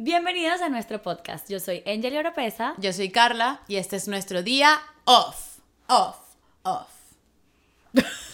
[0.00, 1.50] Bienvenidos a nuestro podcast.
[1.50, 2.74] Yo soy Angel Oropesa.
[2.78, 5.58] Yo soy Carla y este es nuestro día off.
[5.88, 6.18] Off.
[6.62, 6.88] Off.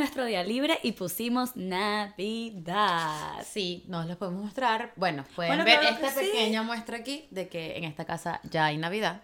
[0.00, 3.44] nuestro día libre y pusimos Navidad.
[3.44, 4.92] Sí, nos los podemos mostrar.
[4.96, 6.26] Bueno, pueden Bueno, ver claro esta sí.
[6.26, 9.22] pequeña muestra aquí de que en esta casa ya hay Navidad.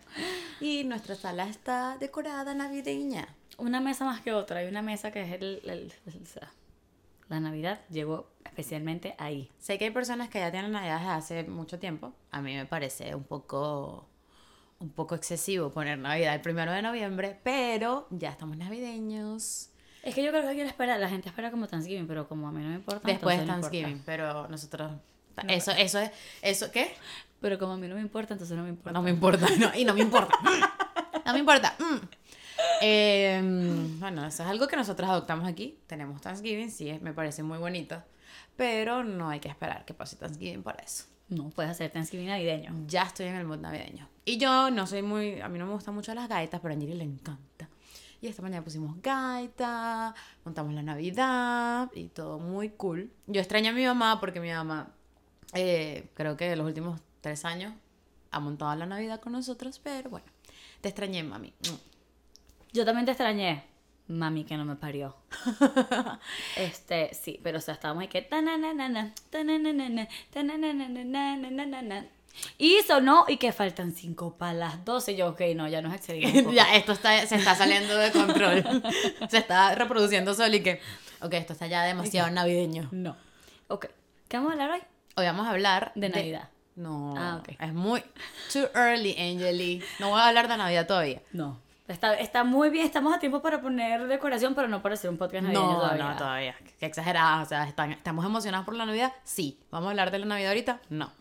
[0.61, 3.27] Y nuestra sala está decorada navideña.
[3.59, 4.61] Una mesa más que otra.
[4.61, 6.27] Hay una mesa que es el, el- el-
[7.29, 9.51] la Navidad llegó especialmente ahí.
[9.59, 12.13] Sé que hay personas que ya tienen Navidad desde hace mucho tiempo.
[12.31, 14.07] A mí me parece un poco
[14.79, 19.71] un poco excesivo poner Navidad el primero de noviembre, pero ya estamos navideños.
[20.07, 22.53] Es que yo creo que alguien espera, la gente espera como Thanksgiving, pero como a
[22.53, 23.09] mí no me importa.
[23.09, 24.93] Después de no Thanksgiving, pero nosotros
[25.49, 26.95] eso eso es eso ¿qué?
[27.41, 28.93] Pero como a mí no me importa, entonces no me importa.
[28.93, 30.33] No me importa, no, y no me importa.
[31.25, 31.75] No me importa.
[31.81, 32.07] Mm.
[32.83, 33.41] Eh,
[33.99, 35.77] bueno, eso es algo que nosotros adoptamos aquí.
[35.89, 38.01] Tenemos Thanksgiving, sí, me parece muy bonito.
[38.57, 41.05] Pero no hay que esperar que pase Thanksgiving para eso.
[41.29, 42.73] No, puedes hacer Thanksgiving navideño.
[42.87, 44.09] Ya estoy en el mood navideño.
[44.25, 45.41] Y yo no soy muy.
[45.41, 47.69] A mí no me gustan mucho las gaitas, pero a Angeli le encanta.
[48.21, 50.15] Y esta mañana pusimos gaita,
[50.45, 53.11] montamos la Navidad y todo muy cool.
[53.27, 54.93] Yo extraño a mi mamá porque mi mamá,
[55.53, 57.73] eh, creo que los últimos tres años,
[58.31, 60.27] ha montado la Navidad con nosotros, pero bueno,
[60.81, 61.53] te extrañé, mami.
[62.73, 63.65] Yo también te extrañé.
[64.09, 65.17] Mami que no me parió.
[66.57, 68.23] este, sí, pero o sea, estábamos ahí que
[72.59, 75.17] y sonó y que faltan cinco para las 12.
[75.17, 76.55] Yo, ok, no, ya nos excedimos.
[76.55, 78.83] ya, esto está, se está saliendo de control.
[79.31, 80.81] se está reproduciendo solo y que,
[81.21, 82.89] ok, esto está ya demasiado navideño.
[82.93, 83.17] No.
[83.69, 83.87] Ok,
[84.29, 84.81] ¿qué vamos a hablar hoy?
[85.17, 86.49] Hoy vamos a hablar De Navidad.
[86.77, 87.57] No, Ah, ok.
[87.59, 88.03] es muy
[88.53, 89.83] too early, Angeli.
[89.99, 91.23] No voy a hablar de Navidad todavía.
[91.33, 91.59] No.
[91.89, 95.17] Está, está muy bien, estamos a tiempo para poner decoración, pero no para hacer un
[95.17, 96.05] podcast navideño No, todavía.
[96.05, 96.57] no, todavía.
[96.81, 97.41] Qué exagerada.
[97.43, 99.13] O sea, ¿están- ¿estamos emocionados por la Navidad?
[99.25, 99.59] Sí.
[99.71, 100.81] ¿Vamos a hablar de la Navidad ahorita?
[100.91, 101.13] No.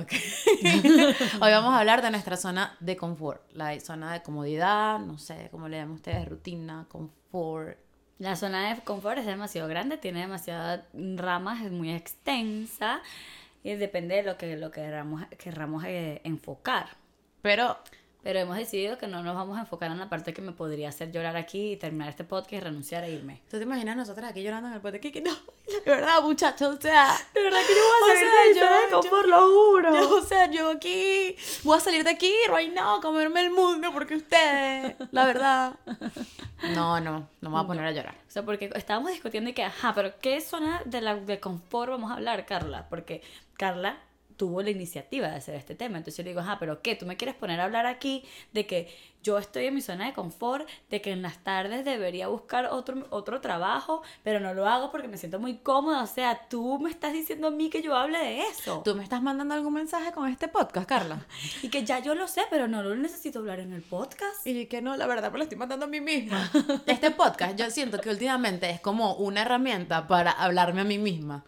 [0.00, 0.12] Ok.
[1.40, 3.42] Hoy vamos a hablar de nuestra zona de confort.
[3.52, 7.76] La zona de comodidad, no sé cómo le llaman ustedes, rutina, confort.
[8.18, 13.00] La zona de confort es demasiado grande, tiene demasiadas ramas, es muy extensa
[13.64, 16.90] y depende de lo que, lo que queramos, querramos eh, enfocar.
[17.42, 17.76] Pero
[18.22, 20.88] Pero hemos decidido que no nos vamos a enfocar en la parte que me podría
[20.88, 23.40] hacer llorar aquí y terminar este podcast y renunciar e irme.
[23.50, 25.00] ¿Tú te imaginas nosotras aquí llorando en el?
[25.00, 25.32] Que no,
[25.66, 29.46] de verdad, muchachos, o sea, De verdad que yo voy O sea, yo- confort, lo
[29.48, 29.94] juro.
[29.94, 33.50] yo, o sea, yo aquí voy a salir de aquí right now a comerme el
[33.50, 35.74] mundo porque ustedes, la verdad.
[36.74, 38.16] No, no, no me voy a poner a llorar.
[38.26, 41.88] O sea, porque estábamos discutiendo y que, ajá, pero ¿qué zona de, la, de confort
[41.92, 42.88] vamos a hablar, Carla?
[42.90, 43.22] Porque
[43.56, 43.96] Carla
[44.38, 45.98] tuvo la iniciativa de hacer este tema.
[45.98, 46.94] Entonces yo le digo, ajá, pero ¿qué?
[46.94, 48.88] ¿Tú me quieres poner a hablar aquí de que
[49.22, 53.04] yo estoy en mi zona de confort, de que en las tardes debería buscar otro,
[53.10, 56.04] otro trabajo, pero no lo hago porque me siento muy cómoda?
[56.04, 58.80] O sea, tú me estás diciendo a mí que yo hable de eso.
[58.84, 61.26] ¿Tú me estás mandando algún mensaje con este podcast, Carla?
[61.62, 64.46] Y que ya yo lo sé, pero no lo necesito hablar en el podcast.
[64.46, 66.48] Y que no, la verdad, me lo estoy mandando a mí misma.
[66.86, 71.44] Este podcast, yo siento que últimamente es como una herramienta para hablarme a mí misma.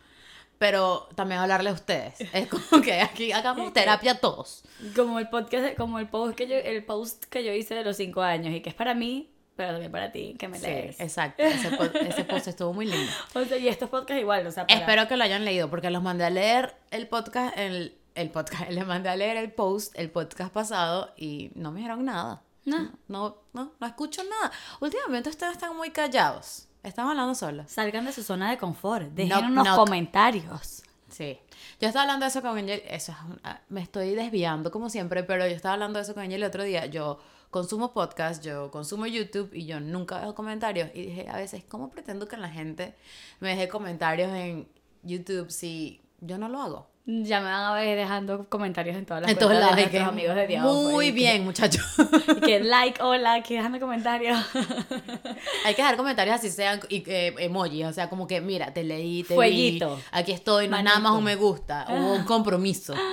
[0.61, 2.21] Pero también hablarle a ustedes.
[2.35, 4.63] Es como que aquí hagamos terapia todos.
[4.95, 7.97] Como el podcast, como el post que yo, el post que yo hice de los
[7.97, 11.01] cinco años y que es para mí, pero también para ti, que me Sí, lees.
[11.01, 11.43] exacto.
[11.43, 13.11] Ese, po- ese post estuvo muy lindo.
[13.35, 15.89] O sea, y estos podcasts igual, o sea, para- Espero que lo hayan leído porque
[15.89, 19.99] los mandé a leer el podcast, el, el podcast, les mandé a leer el post,
[19.99, 22.43] el podcast pasado y no me dijeron nada.
[22.67, 22.93] No.
[23.09, 24.53] No, no, no escucho nada.
[24.81, 26.67] Últimamente ustedes están muy callados.
[26.83, 27.71] Están hablando solos.
[27.71, 29.77] salgan de su zona de confort, dejen Knock, unos knock.
[29.77, 30.83] comentarios.
[31.09, 31.39] Sí.
[31.81, 32.83] Yo estaba hablando de eso con Angel.
[32.87, 36.23] Eso es ah, me estoy desviando como siempre, pero yo estaba hablando de eso con
[36.23, 36.87] Angel el otro día.
[36.87, 37.19] Yo
[37.51, 40.91] consumo podcast, yo consumo YouTube y yo nunca veo comentarios.
[40.95, 42.95] Y dije, a veces, ¿cómo pretendo que la gente
[43.41, 44.69] me deje comentarios en
[45.03, 46.90] YouTube si yo no lo hago?
[47.07, 49.75] Ya me van a ver dejando comentarios en todas las En todos lados.
[49.75, 50.63] de que nuestros amigos de Dios.
[50.65, 51.85] Muy bien, muchachos.
[52.45, 54.39] Que like, hola, aquí dejando comentarios.
[55.65, 58.85] Hay que dejar comentarios así sean y que emojis, o sea, como que mira, te
[58.85, 59.97] leí, te Fueguito.
[59.97, 62.95] vi, aquí estoy, no nada más un me gusta, hubo un compromiso.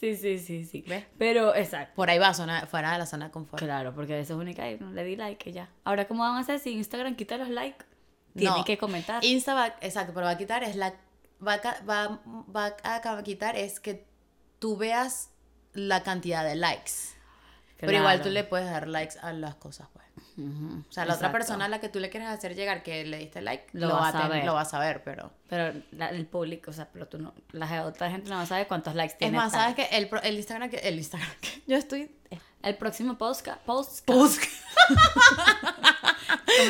[0.00, 0.82] Sí, sí, sí, sí.
[0.88, 1.04] ¿Ves?
[1.18, 1.92] Pero, exacto.
[1.94, 3.62] Por ahí va, zona, fuera de la zona de confort.
[3.62, 5.68] Claro, porque eso es única y no le di like y ya.
[5.84, 7.84] Ahora, ¿cómo van a hacer si Instagram quita los likes?
[8.34, 9.22] Tienen No, que comentar.
[9.22, 10.94] Insta va, exacto, pero va a quitar es la
[11.46, 12.20] va a, va,
[12.54, 14.06] va a quitar es que
[14.58, 15.30] tú veas
[15.72, 16.92] la cantidad de likes.
[17.78, 18.24] Pero igual Claro.
[18.28, 20.00] tú le puedes dar likes a las cosas, pues.
[20.38, 21.32] O sea, la otra Exacto.
[21.32, 23.94] persona a la que tú le quieres hacer llegar que le diste like, Lo lo,
[23.94, 24.44] va va, a saber.
[24.44, 25.30] lo va a saber, pero...
[25.48, 28.46] Pero la- el público, o sea, pero tú no, la otra gente no va a
[28.46, 29.36] saber cuántos likes Es tiene.
[29.36, 29.60] más, tal.
[29.74, 30.76] ¿sabes que el, el Instagram que...
[30.78, 32.10] El Instagram que yo estoy...
[32.62, 34.46] El próximo podcast, post, Busca.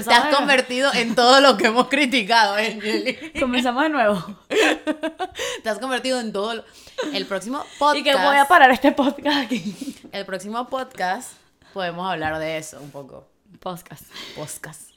[0.05, 3.17] Te has convertido en todo lo que hemos criticado, Angeli.
[3.39, 4.37] comenzamos de nuevo.
[5.63, 6.65] Te has convertido en todo lo...
[7.13, 7.99] El próximo podcast...
[7.99, 9.97] Y que voy a parar este podcast aquí.
[10.13, 11.33] El próximo podcast
[11.73, 13.27] podemos hablar de eso un poco.
[13.61, 14.05] Podcast.
[14.37, 14.91] Podcast.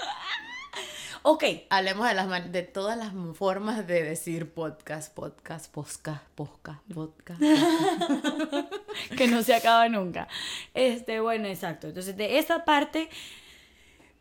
[1.25, 6.81] Ok, Hablemos de, las man- de todas las formas de decir podcast, podcast, podcast, podcast,
[6.93, 7.41] podcast.
[9.17, 10.27] que no se acaba nunca.
[10.73, 11.87] Este, bueno, exacto.
[11.87, 13.09] Entonces, de esa parte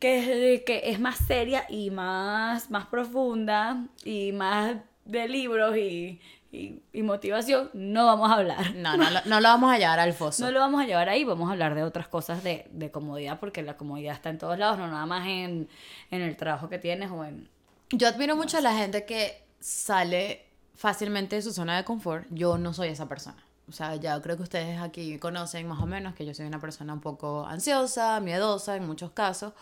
[0.03, 6.21] que es, que es más seria y más, más profunda y más de libros y,
[6.51, 8.75] y, y motivación, no vamos a hablar.
[8.75, 10.45] No, no, no lo vamos a llevar al foso.
[10.45, 13.39] No lo vamos a llevar ahí, vamos a hablar de otras cosas de, de comodidad,
[13.39, 15.69] porque la comodidad está en todos lados, no nada más en,
[16.11, 17.49] en el trabajo que tienes o en...
[17.91, 22.27] Yo admiro mucho a la gente que sale fácilmente de su zona de confort.
[22.31, 23.41] Yo no soy esa persona.
[23.69, 26.61] O sea, ya creo que ustedes aquí conocen más o menos que yo soy una
[26.61, 29.53] persona un poco ansiosa, miedosa en muchos casos.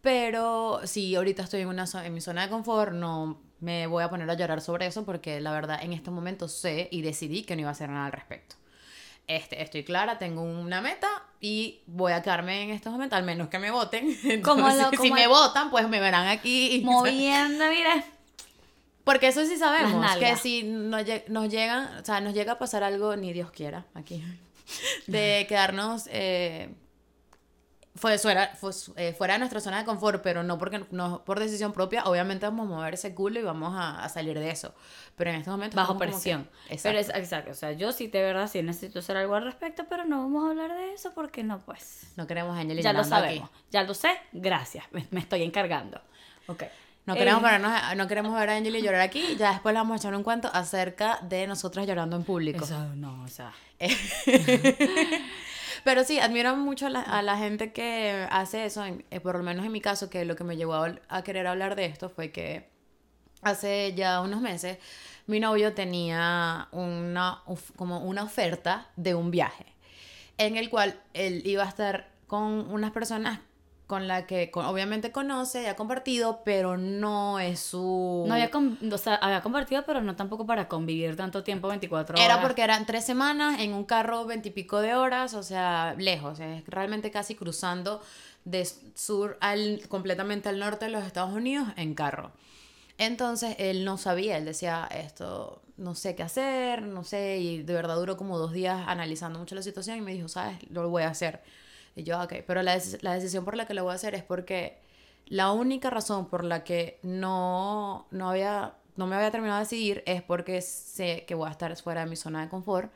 [0.00, 4.08] Pero si ahorita estoy en, una, en mi zona de confort, no me voy a
[4.10, 7.56] poner a llorar sobre eso porque la verdad en este momento sé y decidí que
[7.56, 8.56] no iba a hacer nada al respecto.
[9.26, 11.08] Este, estoy clara, tengo una meta
[11.40, 14.06] y voy a quedarme en estos momentos, al menos que me voten.
[14.42, 16.82] Como Entonces, lo- si como me votan, pues me verán aquí.
[16.84, 18.04] Moviendo, mira.
[19.10, 22.82] Porque eso sí sabemos, que si nos, nos llegan, o sea, nos llega a pasar
[22.84, 24.22] algo, ni Dios quiera, aquí,
[25.06, 26.74] de quedarnos eh,
[27.94, 31.40] fue, fuera, fue- eh, fuera de nuestra zona de confort, pero no porque no por
[31.40, 34.74] decisión propia, obviamente vamos a mover ese culo y vamos a, a salir de eso.
[35.16, 35.74] Pero en estos momentos...
[35.74, 36.48] Bajo como que- presión.
[36.68, 36.82] Exacto.
[36.84, 39.86] Pero es exacto, o sea, yo sí de verdad sí necesito hacer algo al respecto,
[39.88, 42.02] pero no vamos a hablar de eso porque no, pues.
[42.16, 43.24] No queremos a Angel Ya lo llorando aquí.
[43.38, 46.00] sabemos, ya lo sé, gracias, me, me estoy encargando.
[46.46, 46.64] Ok.
[47.08, 49.94] No queremos, Eh, vernos, no queremos ver a Angel llorar aquí, ya después le vamos
[49.94, 52.64] a echar un cuento acerca de nosotras llorando en público.
[52.64, 53.52] Eso no, o sea.
[55.84, 59.36] Pero sí, admiro mucho a la, a la gente que hace eso, en- eh, por
[59.36, 61.86] lo menos en mi caso, que lo que me llevó a, a querer hablar de
[61.86, 62.68] esto fue que
[63.42, 64.78] hace ya unos meses
[65.26, 67.42] mi novio tenía una,
[67.76, 69.66] como una oferta de un viaje
[70.36, 73.40] en el cual él iba a estar con unas personas
[73.88, 78.24] con la que con- obviamente conoce y ha compartido, pero no es su...
[78.28, 78.50] No había,
[78.92, 82.24] o sea, había compartido, pero no tampoco para convivir tanto tiempo, 24 horas.
[82.24, 86.64] Era porque eran tres semanas en un carro veintipico de horas, o sea, lejos, es
[86.66, 88.02] realmente casi cruzando
[88.44, 92.30] de sur al completamente al norte de los Estados Unidos en carro.
[92.98, 97.72] Entonces él no sabía, él decía esto, no sé qué hacer, no sé, y de
[97.72, 101.04] verdad duró como dos días analizando mucho la situación y me dijo, sabes, lo voy
[101.04, 101.40] a hacer.
[101.98, 104.22] Y yo, ok, pero la, la decisión por la que lo voy a hacer es
[104.22, 104.78] porque
[105.26, 110.04] la única razón por la que no, no, había, no me había terminado de decidir
[110.06, 112.92] es porque sé que voy a estar fuera de mi zona de confort,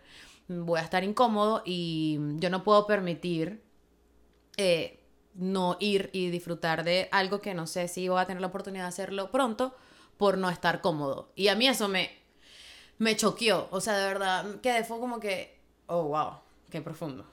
[0.47, 3.65] voy a estar incómodo y yo no puedo permitir
[4.57, 5.01] eh,
[5.35, 8.85] no ir y disfrutar de algo que no sé si voy a tener la oportunidad
[8.85, 9.75] de hacerlo pronto
[10.17, 11.33] por no estar cómodo.
[11.35, 12.09] Y a mí eso me,
[12.99, 13.67] me choqueó.
[13.73, 16.35] O sea, de verdad, quedé fue como que, oh, wow,
[16.71, 17.27] qué profundo.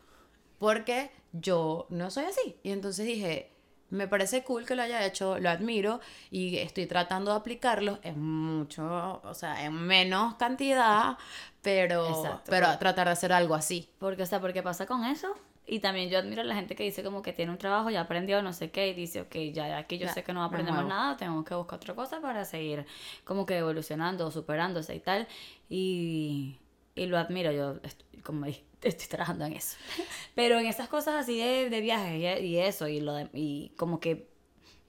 [0.57, 2.57] Porque yo no soy así.
[2.63, 3.51] Y entonces dije,
[3.89, 5.99] me parece cool que lo haya hecho, lo admiro
[6.31, 11.17] y estoy tratando de aplicarlo en mucho, o sea, en menos cantidad,
[11.61, 12.49] pero, Exacto.
[12.49, 13.89] pero tratar de hacer algo así.
[13.99, 15.35] Porque, o sea, porque pasa con eso.
[15.71, 18.01] Y también yo admiro a la gente que dice como que tiene un trabajo, ya
[18.01, 20.43] aprendió no sé qué, y dice, ok, ya de aquí yo Ya, sé que no
[20.43, 22.87] aprendemos nada, tengo que buscar otra cosa para seguir
[23.23, 25.27] como que evolucionando, superándose y tal.
[25.69, 26.57] Y,
[26.95, 29.77] y lo admiro, yo estoy, como dije, estoy trabajando en eso.
[30.35, 33.69] Pero en esas cosas así de, de viajes y, y eso, y, lo de- y
[33.77, 34.27] como que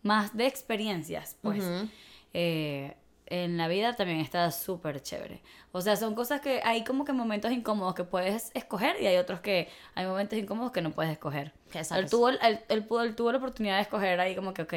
[0.02, 1.88] más de experiencias, pues Ujú.
[2.33, 5.40] eh, en la vida también está súper chévere.
[5.73, 9.19] O sea, son cosas que hay como que momentos incómodos que puedes escoger y hay
[9.19, 11.52] otros que hay momentos incómodos que no puedes escoger.
[11.95, 12.38] Él tuvo, él,
[12.69, 14.75] él pudo- él tuvo la oportunidad de escoger ahí como que, ok,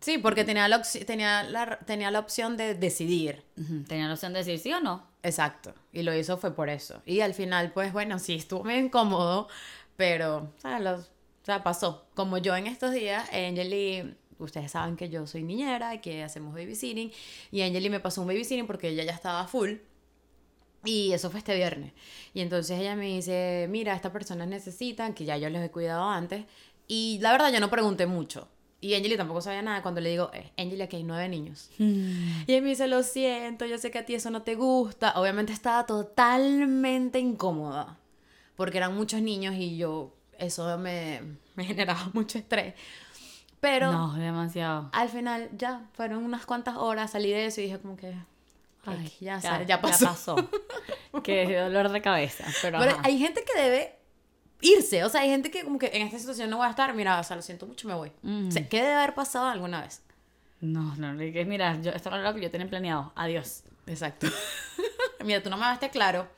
[0.00, 3.44] Sí, porque tenía la, tenía la, tenía la opción de decidir.
[3.88, 5.09] tenía la opción de decir sí o no.
[5.22, 5.74] Exacto.
[5.92, 7.02] Y lo hizo fue por eso.
[7.04, 9.48] Y al final, pues bueno, sí, estuvo medio incómodo,
[9.96, 11.04] pero, o
[11.44, 12.06] sea, pasó.
[12.14, 16.54] Como yo en estos días, Angeli, ustedes saben que yo soy niñera y que hacemos
[16.54, 17.12] babysitting,
[17.50, 19.74] y Angeli me pasó un babysitting porque ella ya estaba full.
[20.84, 21.92] Y eso fue este viernes.
[22.32, 26.08] Y entonces ella me dice, mira, estas personas necesitan, que ya yo les he cuidado
[26.08, 26.46] antes.
[26.86, 28.48] Y la verdad yo no pregunté mucho.
[28.82, 31.70] Y Angeli tampoco sabía nada cuando le digo, eh, Angeli, aquí hay nueve niños.
[31.78, 35.12] Y él me dice, lo siento, yo sé que a ti eso no te gusta.
[35.20, 37.98] Obviamente estaba totalmente incómoda,
[38.56, 41.20] porque eran muchos niños y yo eso me,
[41.56, 42.74] me generaba mucho estrés.
[43.60, 44.88] Pero No, demasiado.
[44.92, 48.14] al final ya fueron unas cuantas horas, salí de eso y dije como que...
[48.86, 50.06] Ay, "Ay, ya, sale, ya pasó.
[50.06, 50.36] pasó.
[51.22, 52.46] Qué dolor de cabeza.
[52.62, 53.98] Pero, Pero hay gente que debe
[54.60, 56.94] irse, o sea, hay gente que como que en esta situación no voy a estar,
[56.94, 58.12] mira, o sea, lo siento mucho, me voy.
[58.22, 58.48] Mm.
[58.48, 60.02] O sea, ¿qué debe haber pasado alguna vez?
[60.60, 63.12] No, no, le mira, yo, esto no es lo que yo tenía planeado.
[63.16, 63.62] Adiós.
[63.86, 64.26] Exacto.
[65.24, 66.28] mira, tú no me daste claro.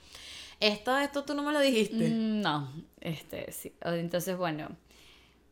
[0.61, 2.09] Esto, esto tú no me lo dijiste.
[2.09, 3.73] Mm, No, este, sí.
[3.81, 4.69] Entonces, bueno,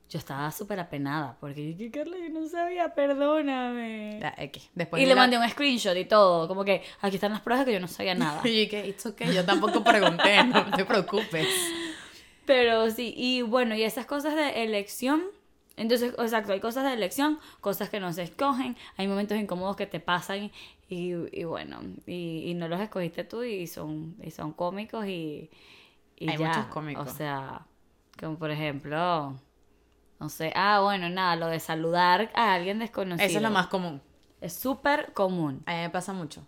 [0.09, 4.19] yo estaba súper apenada porque dije, Carla, yo no sabía, perdóname.
[4.21, 4.71] Ya, X.
[4.75, 7.65] Después y le la- mandé un screenshot y todo, como que aquí están las pruebas
[7.67, 8.41] que yo no sabía nada.
[8.49, 11.49] Y que, it's okay, yo tampoco pregunté, no te preocupes.
[12.51, 15.23] Pero sí, y bueno, y esas cosas de elección,
[15.77, 19.87] entonces, exacto, hay cosas de elección, cosas que no se escogen, hay momentos incómodos que
[19.87, 20.51] te pasan
[20.89, 21.79] y, y bueno,
[22.09, 25.49] y, y no los escogiste tú y son, y son cómicos y,
[26.17, 26.49] y Hay ya.
[26.49, 27.09] muchos cómicos.
[27.09, 27.67] O sea,
[28.19, 29.37] como por ejemplo,
[30.19, 33.29] no sé, ah, bueno, nada, lo de saludar a alguien desconocido.
[33.29, 34.03] Eso es lo más común.
[34.41, 35.63] Es súper común.
[35.67, 36.45] A mí me pasa mucho.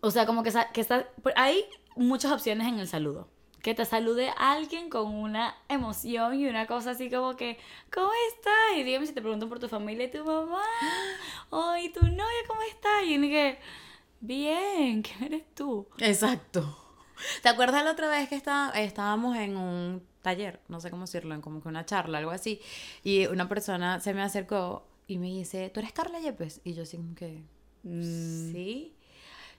[0.00, 1.62] O sea, como que, que está, hay
[1.94, 3.28] muchas opciones en el saludo.
[3.62, 7.58] Que te salude alguien con una emoción y una cosa así como que,
[7.92, 8.76] ¿cómo estás?
[8.76, 10.62] Y dígame si te pregunto por tu familia y tu mamá.
[11.50, 13.02] Oh, ¿y tu novia cómo está?
[13.04, 13.58] Y que,
[14.20, 15.88] bien, ¿quién eres tú?
[15.98, 16.76] Exacto.
[17.42, 21.34] ¿Te acuerdas la otra vez que está- estábamos en un taller, no sé cómo decirlo,
[21.34, 22.60] en como que una charla, algo así,
[23.02, 26.60] y una persona se me acercó y me dice, ¿tú eres Carla Yepes?
[26.64, 27.42] Y yo así como que,
[27.82, 28.52] Mm.
[28.52, 28.94] sí,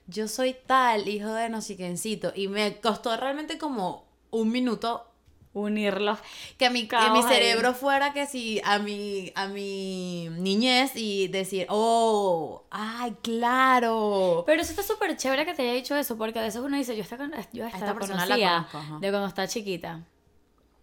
[0.06, 5.10] yo soy tal, hijo de no sé quiéncito, y me costó realmente como un minuto
[5.52, 6.20] Unirlos.
[6.58, 7.22] que mi, que mi ahí.
[7.24, 14.44] cerebro fuera que si a mi, a mi niñez y decir, oh, ay, claro.
[14.46, 16.94] Pero eso está súper chévere que te haya dicho eso, porque a veces uno dice,
[16.94, 17.16] yo esta,
[17.52, 18.98] yo esta, esta la persona la conocía conozco, ajá.
[19.00, 20.00] de cuando está chiquita.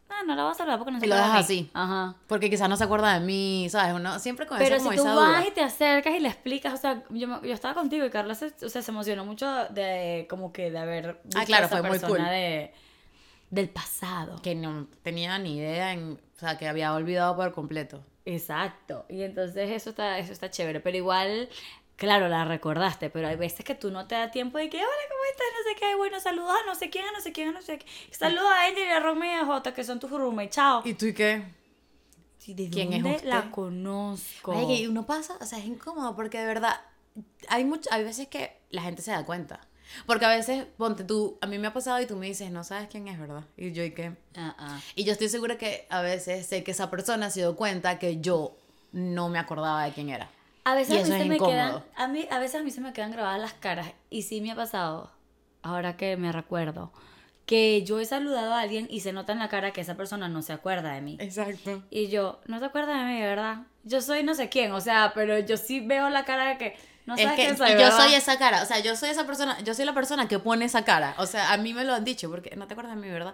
[0.10, 1.58] Ah, no la vas a saludar porque no se Y lo acuerda de dejas mí.
[1.60, 1.72] así.
[1.74, 2.16] Ajá.
[2.28, 3.94] Porque quizás no se acuerda de mí, ¿sabes?
[3.94, 5.48] Uno siempre con Pero como si tú esa vas duda.
[5.48, 8.34] y te acercas y le explicas, o sea, yo, me- yo estaba contigo y Carla
[8.36, 11.68] se, o sea, se emocionó mucho de como que de haber visto Ah, claro, a
[11.68, 12.30] esa fue muy persona cool.
[12.34, 12.74] de,
[13.50, 14.42] del pasado.
[14.42, 18.04] Que no tenía ni idea, en, o sea, que había olvidado por completo.
[18.26, 19.06] Exacto.
[19.10, 20.80] Y entonces eso está, eso está chévere.
[20.80, 21.48] Pero igual,
[21.98, 24.88] claro, la recordaste, pero hay veces que tú no te da tiempo de que, hola,
[25.10, 25.48] ¿cómo estás?
[25.58, 27.62] No sé qué, bueno, saludos a no sé quién, a no sé quién, a no
[27.62, 27.86] sé qué.
[28.12, 30.56] Saludos a ella y a Romeo y a Jota, que son tus roommates.
[30.56, 30.82] Chao.
[30.86, 31.44] ¿Y tú y qué?
[32.48, 33.28] ¿De quién es dónde usted?
[33.30, 34.54] la conozco?
[34.54, 36.80] Ay, que uno pasa, o sea, es incómodo porque de verdad
[37.50, 39.60] hay much- hay veces que la gente se da cuenta.
[40.06, 42.64] Porque a veces, ponte tú, a mí me ha pasado y tú me dices, no
[42.64, 43.44] sabes quién es, ¿verdad?
[43.58, 44.14] Y yo, ¿y qué?
[44.36, 44.80] Ah, ah.
[44.96, 48.20] Y yo estoy segura que a veces sé que esa persona se dio cuenta que
[48.22, 48.56] yo
[48.92, 50.30] no me acordaba de quién era.
[50.70, 51.54] A veces Y a mí eso se es me incómodo.
[51.56, 54.42] quedan, a mí, a veces a mí se me quedan grabadas las caras y sí
[54.42, 55.12] me ha pasado,
[55.62, 56.92] ahora que me recuerdo,
[57.46, 60.28] que yo he saludado a alguien y se nota en la cara que esa persona
[60.28, 61.16] no se acuerda de mí.
[61.22, 61.84] Exacto.
[61.90, 63.60] Y yo, no te acuerdas de mí, ¿verdad?
[63.84, 66.76] Yo soy no sé quién, o sea, pero yo sí veo la cara de que
[67.06, 67.98] no Es sabes que quién soy, yo ¿verdad?
[67.98, 70.66] soy esa cara, o sea, yo soy esa persona, yo soy la persona que pone
[70.66, 71.16] esa cara.
[71.20, 73.34] O sea, a mí me lo han dicho porque no te acuerdas de mí, ¿verdad?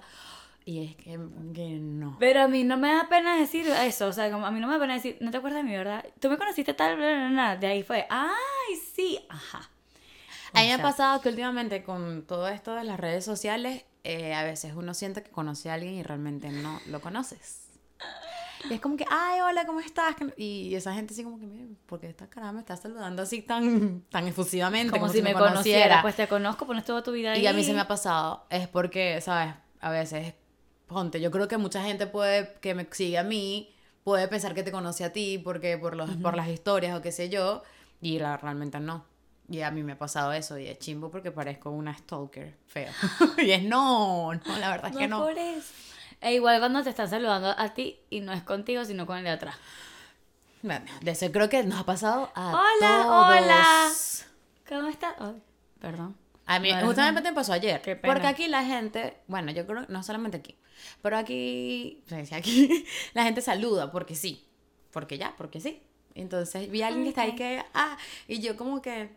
[0.65, 1.19] Y es que,
[1.53, 2.15] que no.
[2.19, 4.67] Pero a mí no me da pena decir eso, o sea, como a mí no
[4.67, 6.05] me da pena decir, no te acuerdas de mí, ¿verdad?
[6.19, 9.69] Tú me conociste tal, bla, bla, bla, de ahí fue, ay, sí, ajá.
[10.53, 13.83] A mí me O ha pasado que últimamente con todo esto de las redes sociales,
[14.03, 17.63] eh, a veces uno siente que conoce a alguien y realmente no lo conoces.
[18.69, 20.15] Y es como que, ay, hola, ¿cómo estás?
[20.37, 24.01] Y esa gente así como que, mire, porque esta cara me está saludando así tan,
[24.09, 25.51] tan efusivamente, Como, si, me conociera.
[25.55, 26.01] conociera.
[26.01, 27.41] Pues te conozco, pones toda tu vida ahí.
[27.41, 29.53] Y a mí se me ha pasado, es porque, ¿sabes?
[29.81, 30.33] A veces,
[30.87, 33.73] ponte, yo creo que mucha gente puede, que me sigue a mí,
[34.03, 37.11] puede pensar que te conoce a ti porque por, los, por las historias o qué
[37.11, 37.63] sé yo,
[38.01, 39.05] y la, realmente no.
[39.49, 42.91] Y a mí me ha pasado eso, y es chimbo porque parezco una stalker feo.
[43.37, 45.19] y es no, no, la verdad es No que no.
[45.21, 45.73] por eso.
[46.21, 49.25] E igual cuando te están saludando a ti y no es contigo, sino con el
[49.25, 49.55] de atrás.
[50.61, 53.41] Bueno, de eso creo que nos ha pasado a Hola, todos.
[53.41, 53.91] hola.
[54.69, 55.15] ¿Cómo estás?
[55.19, 55.41] Ay,
[55.81, 56.15] perdón.
[56.45, 57.81] A mí, No justamente me pasó ayer.
[57.81, 58.13] Qué pena.
[58.13, 60.57] Porque aquí la gente, bueno, yo creo, no solamente aquí,
[61.01, 64.47] pero aquí, aquí la gente saluda porque sí,
[64.91, 65.81] porque ya, porque sí.
[66.15, 67.97] Entonces vi a alguien que está ahí que, ah,
[68.27, 69.09] y yo como que,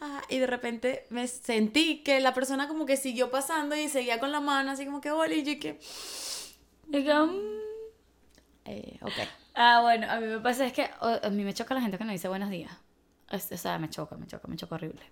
[0.00, 4.18] ah, y de repente me sentí que la persona como que siguió pasando y seguía
[4.18, 5.78] con la mano así como que, hola, y yo que,
[6.88, 7.36] mm.
[8.64, 9.12] eh, ok.
[9.54, 12.04] Ah, bueno, a mí me pasa es que a mí me choca la gente que
[12.04, 12.72] no dice buenos días.
[13.30, 15.02] O sea, me choca, me choca, me choca horrible.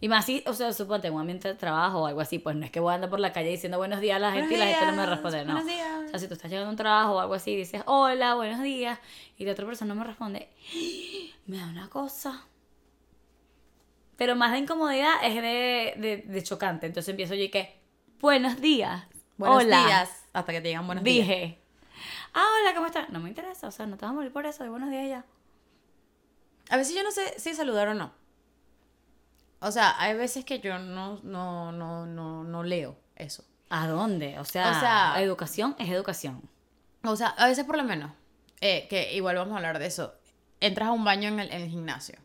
[0.00, 2.56] Y más si, o sea, suponte en un ambiente de trabajo o algo así, pues
[2.56, 4.48] no es que voy a andar por la calle diciendo buenos días a la gente
[4.48, 5.52] Buenos y la gente no me responde, no.
[5.52, 6.04] buenos días.
[6.06, 8.62] O sea, si tú estás llegando a un trabajo o algo así dices hola, buenos
[8.62, 8.98] días,
[9.38, 10.48] y la otra persona no me responde,
[11.46, 12.44] me da una cosa.
[14.16, 16.86] Pero más de incomodidad es de, de, de chocante.
[16.86, 17.80] Entonces empiezo yo y que,
[18.20, 19.04] buenos días.
[19.36, 19.86] Buenos hola.
[19.86, 21.28] días, hasta que te digan buenos días.
[21.28, 21.58] Dije,
[22.34, 23.08] ah, hola, ¿cómo estás?
[23.10, 25.08] No me interesa, o sea, no te vas a morir por eso, de buenos días
[25.08, 25.24] ya.
[26.70, 28.12] A veces yo no sé si saludar o no.
[29.62, 33.44] O sea, hay veces que yo no, no, no, no, no leo eso.
[33.70, 34.38] ¿A dónde?
[34.38, 36.42] O sea, O sea- educación es educación.
[37.04, 38.12] O sea, a veces por lo menos,
[38.60, 40.14] eh, que igual vamos a hablar de eso,
[40.60, 42.16] entras a un baño en el, en el gimnasio.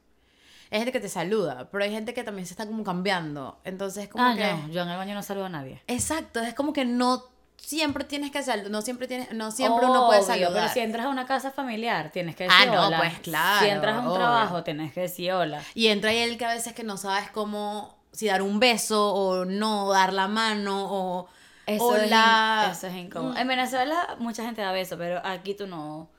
[0.70, 3.60] Hay gente que te saluda, pero hay gente que también se está como cambiando.
[3.64, 4.44] Entonces, como Ah, que...
[4.44, 5.82] no, yo en el baño no saludo a nadie.
[5.88, 7.24] Exacto, es como que no
[7.58, 10.54] siempre tienes que saludar, no siempre tienes, no siempre uno puede saludar.
[10.54, 12.98] Pero si entras a una casa familiar, tienes que Ah, decir no, hola.
[13.00, 14.16] pues, claro, Si entras a un obvio.
[14.18, 15.62] trabajo, tienes que decir hola.
[15.74, 19.14] Y entra ahí el que a veces que no sabes cómo, si dar un beso
[19.14, 21.28] o no, dar la mano o
[21.66, 22.70] Eso, hola.
[22.72, 23.36] eso es incómodo.
[23.38, 26.10] En Venezuela mucha gente da beso, pero aquí tú no,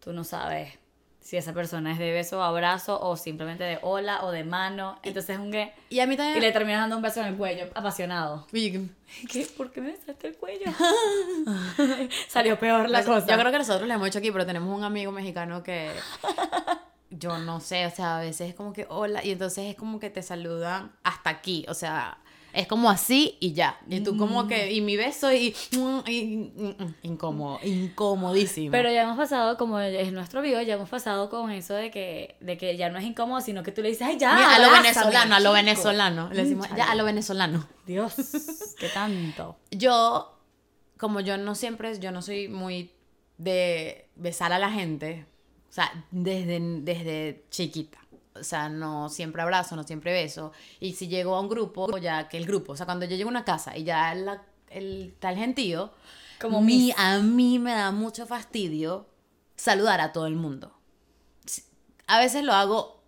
[0.00, 0.78] tú no sabes
[1.26, 5.00] si esa persona es de beso o abrazo o simplemente de hola o de mano.
[5.02, 5.72] Entonces es un que...
[5.90, 6.40] Y a mí Y también...
[6.40, 8.46] le terminas dando un beso en el cuello, apasionado.
[8.52, 9.44] ¿Qué?
[9.56, 10.70] ¿Por qué me besaste el cuello?
[12.28, 13.26] Salió peor la cosa.
[13.26, 15.90] Yo creo que nosotros lo hemos hecho aquí, pero tenemos un amigo mexicano que
[17.10, 19.98] yo no sé, o sea, a veces es como que hola y entonces es como
[19.98, 22.18] que te saludan hasta aquí, o sea,
[22.56, 23.78] es como así y ya.
[23.88, 25.54] Y tú como que y mi beso y,
[26.06, 28.72] y- mm, mm, incómodo, incomodísimo.
[28.72, 32.36] Pero ya hemos pasado, como es nuestro video, ya hemos pasado con eso de que,
[32.40, 34.34] de que ya no es incómodo, sino que tú le dices, ay, ya.
[34.34, 35.52] Mira, a lo venezolano, a lo chico".
[35.54, 37.68] venezolano, le decimos ya a lo venezolano.
[37.86, 38.14] Dios,
[38.78, 39.56] qué tanto.
[39.70, 40.38] Yo,
[40.98, 42.90] como yo no siempre, yo no soy muy
[43.38, 45.26] de besar a la gente,
[45.68, 47.98] o sea, desde, desde chiquita.
[48.40, 50.52] O sea, no siempre abrazo, no siempre beso.
[50.80, 53.28] Y si llego a un grupo, ya que el grupo, o sea, cuando yo llego
[53.28, 55.92] a una casa y ya la- el tal gentío,
[56.40, 59.06] Como mi, a mí me da mucho fastidio
[59.56, 60.72] saludar a todo el mundo.
[62.06, 63.02] A veces lo hago,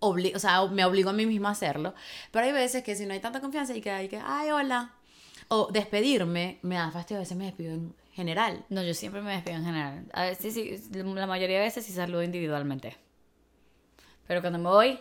[0.00, 1.94] obli- o sea, me obligo a mí misma a hacerlo,
[2.30, 4.94] pero hay veces que si no hay tanta confianza y que hay que, ay, hola,
[5.48, 8.64] o despedirme, me da fastidio, a veces me despido en general.
[8.68, 10.06] No, yo siempre me despido en general.
[10.12, 12.96] A veces sí, la mayoría de veces sí saludo individualmente.
[14.26, 15.00] Pero cuando me voy,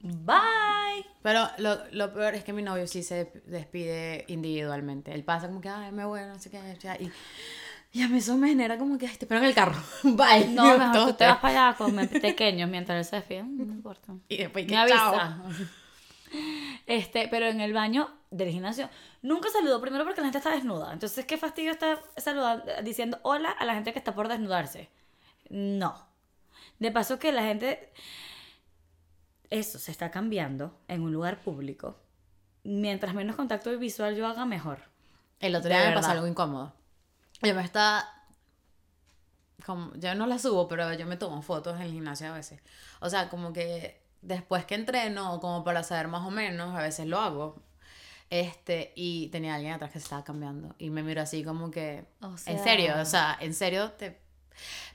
[0.00, 1.06] bye.
[1.22, 5.12] Pero lo, lo peor es que mi novio sí se despide individualmente.
[5.12, 7.10] Él pasa como que, ay, me voy, no sé qué, ya, y,
[7.92, 10.48] y a mí eso me genera como que, ay, te espero en el carro, bye.
[10.48, 13.42] No, mejor tú te vas para allá con pequeños mientras él se despide.
[13.42, 14.14] Mm, No importa.
[14.28, 15.14] Y después que, Me chao.
[15.14, 15.42] avisa.
[16.86, 18.88] Este, pero en el baño del gimnasio
[19.22, 20.92] nunca saludo primero porque la gente está desnuda.
[20.92, 24.88] Entonces, qué fastidio estar saludando, diciendo hola a la gente que está por desnudarse.
[25.48, 26.06] No.
[26.78, 27.92] De paso que la gente
[29.50, 31.96] eso se está cambiando en un lugar público.
[32.62, 34.78] Mientras menos contacto visual yo haga mejor.
[35.40, 36.72] El otro día me pasó algo incómodo.
[37.42, 38.04] Yo me estaba.
[39.64, 42.60] Como, yo no la subo, pero yo me tomo fotos en el gimnasio a veces.
[43.00, 47.06] O sea, como que después que entreno, como para saber más o menos, a veces
[47.06, 47.62] lo hago.
[48.28, 50.74] Este, y tenía alguien atrás que se estaba cambiando.
[50.78, 52.06] Y me miró así como que.
[52.20, 54.20] O en serio, o sea, en serio te.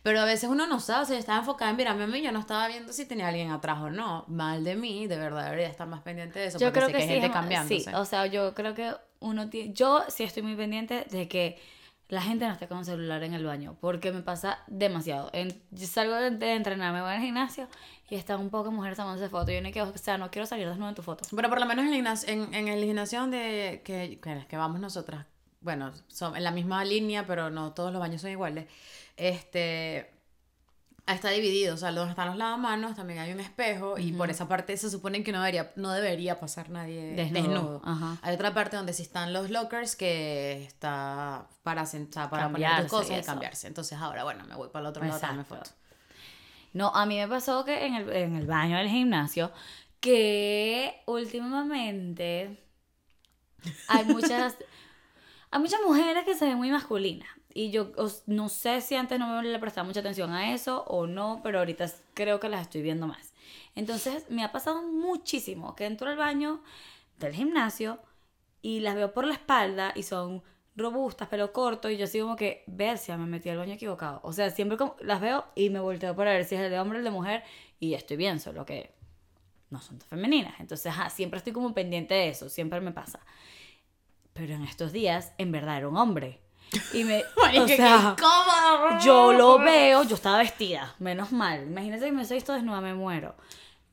[0.03, 2.21] Pero a veces uno no sabe, o sea, yo estaba enfocada en mirarme a mí,
[2.21, 4.25] yo no estaba viendo si tenía alguien atrás o no.
[4.27, 6.59] Mal de mí, de verdad, debería estar más pendiente de eso.
[6.59, 7.79] Yo porque creo sé que, hay sí, gente cambiándose.
[7.79, 11.59] sí, o sea, yo creo que uno tiene, yo sí estoy muy pendiente de que
[12.07, 15.29] la gente no esté con el celular en el baño, porque me pasa demasiado.
[15.33, 17.67] En, yo salgo de, de entrenar, me voy al gimnasio
[18.09, 19.53] y están un poco mujeres tomándose fotos.
[19.53, 21.25] Yo no quiero, o sea, no quiero salir desnudo en tu foto.
[21.35, 21.93] Pero por lo menos en
[22.29, 25.25] en, en el gimnasio donde que, que, que vamos nosotras,
[25.65, 28.67] bueno, son en la misma línea, pero no todos los baños son iguales.
[29.17, 30.11] Este
[31.07, 34.47] está dividido, o sea, donde están los lavamanos también hay un espejo y por esa
[34.47, 37.81] parte se supone que no debería, no debería pasar nadie Desnudo, desnudo.
[37.85, 38.17] ajá.
[38.23, 42.89] Hay otra parte donde sí están los lockers que está para sentar, para poner tus
[42.89, 43.67] cosas y y cambiarse.
[43.67, 45.43] Entonces ahora, bueno, me voy para el otro lado Exacto.
[45.43, 45.69] foto.
[46.73, 49.51] No, a mí me pasó que en el, en el baño del gimnasio,
[49.99, 52.63] que últimamente
[53.87, 54.55] hay muchas,
[55.55, 57.29] hay muchas mujeres que se ven muy masculinas.
[57.53, 57.93] Y yo
[58.25, 61.59] no sé si antes no me le prestaba mucha atención a eso o no, pero
[61.59, 63.33] ahorita creo que las estoy viendo más.
[63.73, 66.61] Entonces me ha pasado muchísimo que entro al baño
[67.19, 67.99] del gimnasio
[68.61, 70.43] y las veo por la espalda y son
[70.75, 74.19] robustas, pelo corto, y yo así como que, ver si me metí al baño equivocado.
[74.23, 76.81] O sea, siempre como, las veo y me volteo para ver si es el de
[76.81, 77.43] hombre o el de mujer
[77.79, 78.91] y estoy bien, solo que
[79.69, 80.59] no son femeninas.
[80.59, 83.21] Entonces, ajá, siempre estoy como pendiente de eso, siempre me pasa.
[84.35, 86.41] Pero en estos días, en verdad, era un hombre.
[86.93, 87.23] Y me,
[87.59, 88.15] o sea,
[89.01, 91.63] yo lo veo, yo estaba vestida, menos mal.
[91.67, 93.35] Imagínense que me estoy visto desnuda, me muero.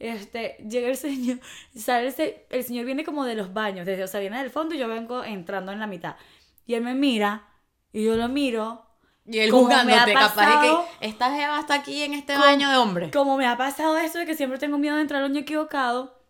[0.01, 1.39] Este, llega el señor,
[1.77, 4.51] sale el, se- el señor viene como de los baños, desde, o sea, viene del
[4.51, 6.17] fondo y yo vengo entrando en la mitad.
[6.67, 7.47] Y él me mira,
[7.93, 8.85] y yo lo miro,
[9.25, 12.45] Y él Como juzgándote, capaz de pasado- que esta jeva está aquí en este Como-
[12.47, 13.11] baño de hombre.
[13.13, 16.21] como me ha pasado eso de que siempre tengo miedo de entrar al baño equivocado,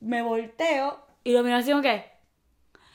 [0.00, 2.16] me volteo y lo miro así como que...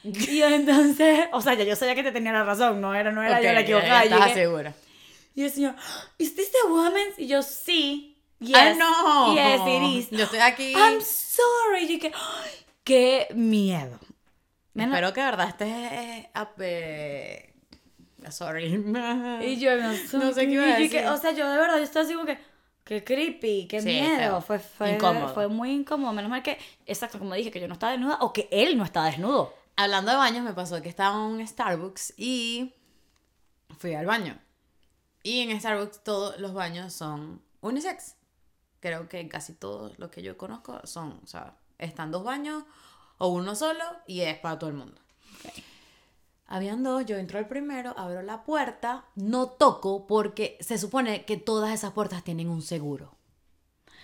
[0.29, 3.11] Y yo entonces, o sea, ya yo sabía que te tenía la razón, no era,
[3.11, 3.89] no era yo Ok, la ya- equivocada.
[3.89, 4.73] ya y estás llegué- segura.
[5.35, 5.75] Y el señor,
[6.17, 7.17] ¿Is this the woman's?
[7.17, 8.09] Y yo, sí.
[8.39, 8.55] Yes.
[8.57, 9.33] ¡Ay, no!
[9.33, 10.17] Yes, it is.
[10.17, 10.73] Yo estoy aquí.
[10.73, 11.85] I'm sorry.
[11.85, 12.51] Y yo que, "Ay,
[12.83, 13.97] qué miedo.
[14.73, 15.67] Menos- Espero que de verdad estés.
[16.59, 17.53] eh,
[18.31, 18.65] sorry.
[19.45, 21.05] Y yo no, No sé qué iba a yo que- decir.
[21.07, 22.37] o sea, yo de verdad, yo estaba así como que,
[22.83, 24.41] qué creepy, qué Sí, miedo.
[24.41, 25.33] Fue, fue, Incómodo.
[25.33, 26.11] fue muy incómodo.
[26.13, 28.83] Menos mal que, exacto, como dije, que yo no estaba desnuda o que él no
[28.83, 29.53] estaba desnudo.
[29.75, 32.73] Hablando de baños, me pasó que estaba en un Starbucks y
[33.79, 34.39] fui al baño.
[35.23, 38.15] Y en Starbucks todos los baños son unisex.
[38.79, 42.63] Creo que casi todos los que yo conozco son, o sea, están dos baños
[43.17, 45.01] o uno solo y es para todo el mundo.
[46.45, 51.37] Habían dos, yo entro al primero, abro la puerta, no toco porque se supone que
[51.37, 53.15] todas esas puertas tienen un seguro.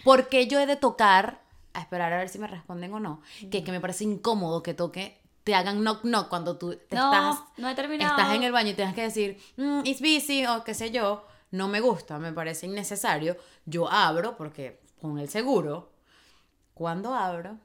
[0.03, 1.41] Porque yo he de tocar,
[1.73, 4.73] a esperar a ver si me responden o no, que, que me parece incómodo que
[4.73, 5.18] toque,
[5.49, 8.15] te hagan knock knock cuando tú te No, estás, no he terminado.
[8.17, 11.25] estás en el baño y tienes que decir, "Mm, it's busy o qué sé yo,
[11.49, 13.35] no me gusta, me parece innecesario.
[13.65, 15.91] Yo abro porque con el seguro,
[16.75, 17.57] cuando abro,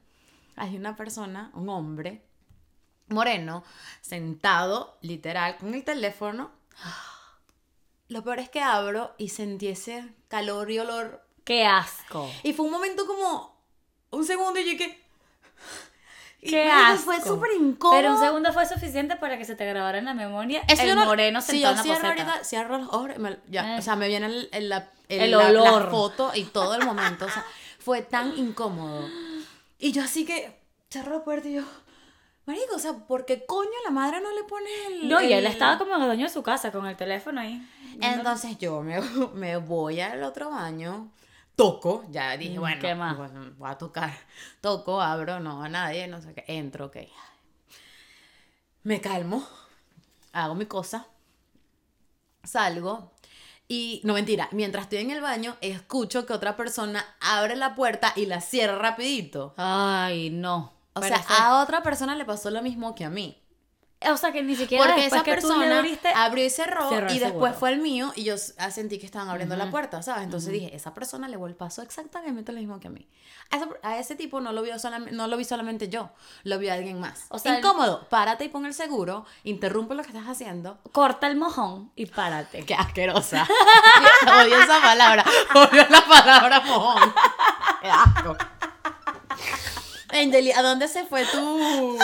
[0.57, 2.23] hay una persona, un hombre,
[3.09, 3.63] moreno,
[4.01, 6.51] sentado, literal, con el teléfono.
[8.09, 11.23] Lo peor es que abro y sentí ese calor y olor.
[11.45, 12.31] Qué asco.
[12.43, 13.55] Y fue un momento como
[14.11, 15.05] un segundo y yo que...
[16.51, 17.05] Qué asco.
[17.05, 17.99] Fue súper incómodo.
[18.01, 20.95] Pero un segundo fue suficiente para que se te grabara en la memoria Eso el
[20.95, 22.45] no- moreno si sentado yo en la poseta.
[22.45, 23.79] cierro los ojos, me- ya, Eh.
[23.79, 25.91] o sea, me viene el, el- la, El la- la olor.
[25.91, 27.45] foto y todo el momento, o sea,
[27.79, 29.09] fue tan incómodo.
[29.79, 30.59] Y yo así que
[30.91, 31.63] cerro la puerta y yo,
[32.47, 35.09] marico, o sea, ¿por qué coño la madre no le pone el...
[35.09, 37.61] No, y él estaba como en el dueño de su casa con el teléfono ahí.
[38.01, 39.01] Entonces yo me,
[39.35, 41.11] me voy al otro baño,
[41.57, 43.17] toco, ya dije, Mm, bueno, ¿qué más?
[43.17, 44.13] bueno, voy a tocar,
[44.61, 46.97] toco, abro, no a nadie, no sé qué, entro, ok.
[48.83, 49.47] Me calmo,
[50.33, 51.07] hago mi cosa,
[52.43, 53.13] salgo
[53.67, 58.13] y, no mentira, mientras estoy en el baño, escucho que otra persona abre la puerta
[58.15, 59.55] y la cierra rapidito.
[59.57, 60.73] Ay, no.
[60.93, 63.41] O sea, a otra persona le pasó lo mismo que a mí.
[64.11, 66.09] O sea, que ni siquiera Porque esa que tú persona abriste...
[66.15, 69.29] abrió y cerró, cerró el y después fue el mío y yo sentí que estaban
[69.31, 70.25] abriendo la puerta, ¿sabes?
[70.25, 73.09] Entonces dije, esa persona le pasó exactamente lo mismo que a mí.
[73.51, 74.75] A, esa- a ese tipo no lo, vio
[75.13, 76.11] no lo vi solamente yo,
[76.43, 77.25] lo vio alguien más.
[77.31, 80.79] O sea, el- Incómodo, párate y pon el seguro, interrumpe lo que estás haciendo.
[80.93, 82.65] Corta el mojón y párate.
[82.67, 83.47] Qué asquerosa.
[84.43, 85.25] Odio esa palabra.
[85.55, 87.15] Odio la palabra mojón.
[87.81, 88.37] Qué asco.
[90.11, 91.99] Angeli, ¿a dónde se fue tu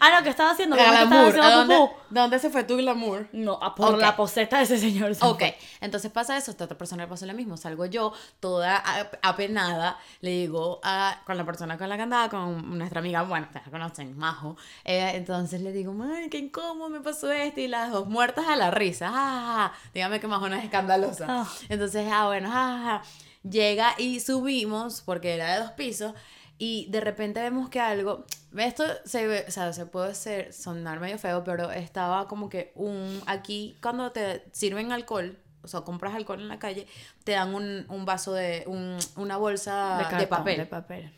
[0.00, 0.76] Ah, no, ¿qué estaba haciendo?
[0.76, 1.18] Estaba glamour?
[1.18, 1.94] ¿A haciendo dónde, pupú.
[2.10, 3.28] dónde se fue tu glamour?
[3.32, 4.00] No, a por Ok.
[4.00, 5.14] la poseta de ese señor.
[5.14, 5.58] se Ok, fue.
[5.82, 7.56] entonces pasa eso, esta otra persona le pasó lo mismo.
[7.56, 12.28] Salgo yo, toda a- apenada, le digo a, con la persona con la que andaba,
[12.30, 14.56] con nuestra amiga, bueno, ustedes la conocen, Majo.
[14.84, 17.60] eh, entonces le digo, ay, qué incómodo me pasó esto.
[17.60, 19.10] Y las dos muertas a la risa.
[19.12, 21.26] Ah, dígame que Majo no es escandalosa.
[21.28, 21.46] Ah.
[21.68, 23.02] Entonces, ah, bueno, ah,
[23.42, 26.14] llega y subimos, porque era de dos pisos.
[26.62, 31.00] Y de repente vemos que algo, esto se ve, o sea, se puede ser, sonar
[31.00, 36.14] medio feo, pero estaba como que un, aquí cuando te sirven alcohol, o sea, compras
[36.14, 36.86] alcohol en la calle,
[37.24, 40.56] te dan un, un vaso de, un- una bolsa de, cartón, papel.
[40.58, 41.12] De papel.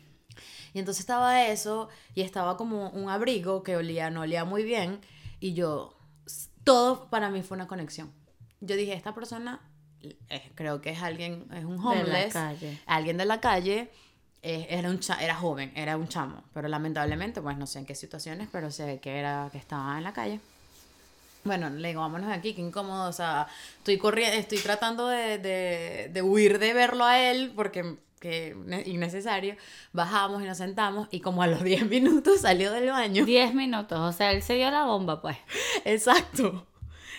[0.73, 5.01] Y entonces estaba eso y estaba como un abrigo que olía, no olía muy bien.
[5.41, 5.97] Y yo,
[6.63, 8.13] todo para mí fue una conexión.
[8.61, 9.59] Yo dije, esta persona,
[10.29, 12.79] eh, creo que es alguien, es un De la homeless, calle.
[12.85, 13.91] alguien de la calle.
[14.43, 17.85] Eh, era, un cha- era joven, era un chamo, pero lamentablemente, pues no sé en
[17.85, 20.39] qué situaciones, pero ve que era que estaba en la calle.
[21.43, 25.37] Bueno, le digo, vámonos de aquí, qué incómodo, o sea, estoy corriendo, estoy tratando de,
[25.39, 29.57] de, de huir de verlo a él porque que ne- innecesario.
[29.91, 33.25] Bajamos y nos sentamos y como a los 10 minutos salió del baño.
[33.25, 35.37] 10 minutos, o sea, él se dio la bomba, pues.
[35.85, 36.65] Exacto.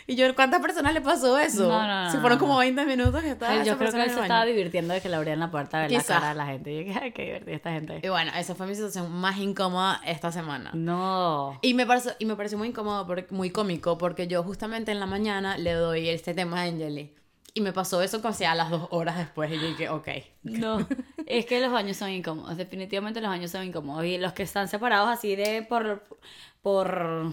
[0.06, 1.68] Y yo, ¿cuántas personas le pasó eso?
[1.68, 4.20] No, no, no, Si fueron como 20 minutos que estaba yo creo que él se
[4.20, 6.72] estaba divirtiendo de que le abrían la puerta de la cara a la gente.
[6.72, 8.00] Y yo dije, ay, qué divertida esta gente.
[8.02, 10.70] Y bueno, esa fue mi situación más incómoda esta semana.
[10.74, 11.58] No.
[11.62, 15.00] Y me pareció, y me pareció muy incómodo, porque, muy cómico, porque yo justamente en
[15.00, 17.14] la mañana le doy este tema a Angeli.
[17.56, 19.50] Y me pasó eso casi a las dos horas después.
[19.52, 20.08] Y yo dije, ok.
[20.42, 20.86] No,
[21.26, 24.04] es que los baños son incómodos, definitivamente los baños son incómodos.
[24.04, 26.04] Y los que están separados así de por,
[26.62, 27.32] por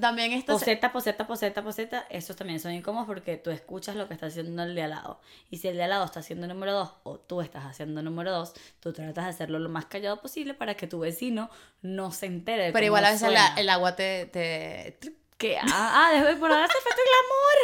[0.00, 4.08] también esta se- poseta, poseta, poseta, poseta, esos también son incómodos porque tú escuchas lo
[4.08, 5.20] que está haciendo el de al lado.
[5.50, 8.32] Y si el de al lado está haciendo número dos o tú estás haciendo número
[8.32, 11.50] dos, tú tratas de hacerlo lo más callado posible para que tu vecino
[11.82, 12.64] no se entere.
[12.66, 14.26] de Pero igual a veces la- el agua te...
[14.26, 14.98] te...
[15.36, 17.02] Que, ah, ah, debe por darse efecto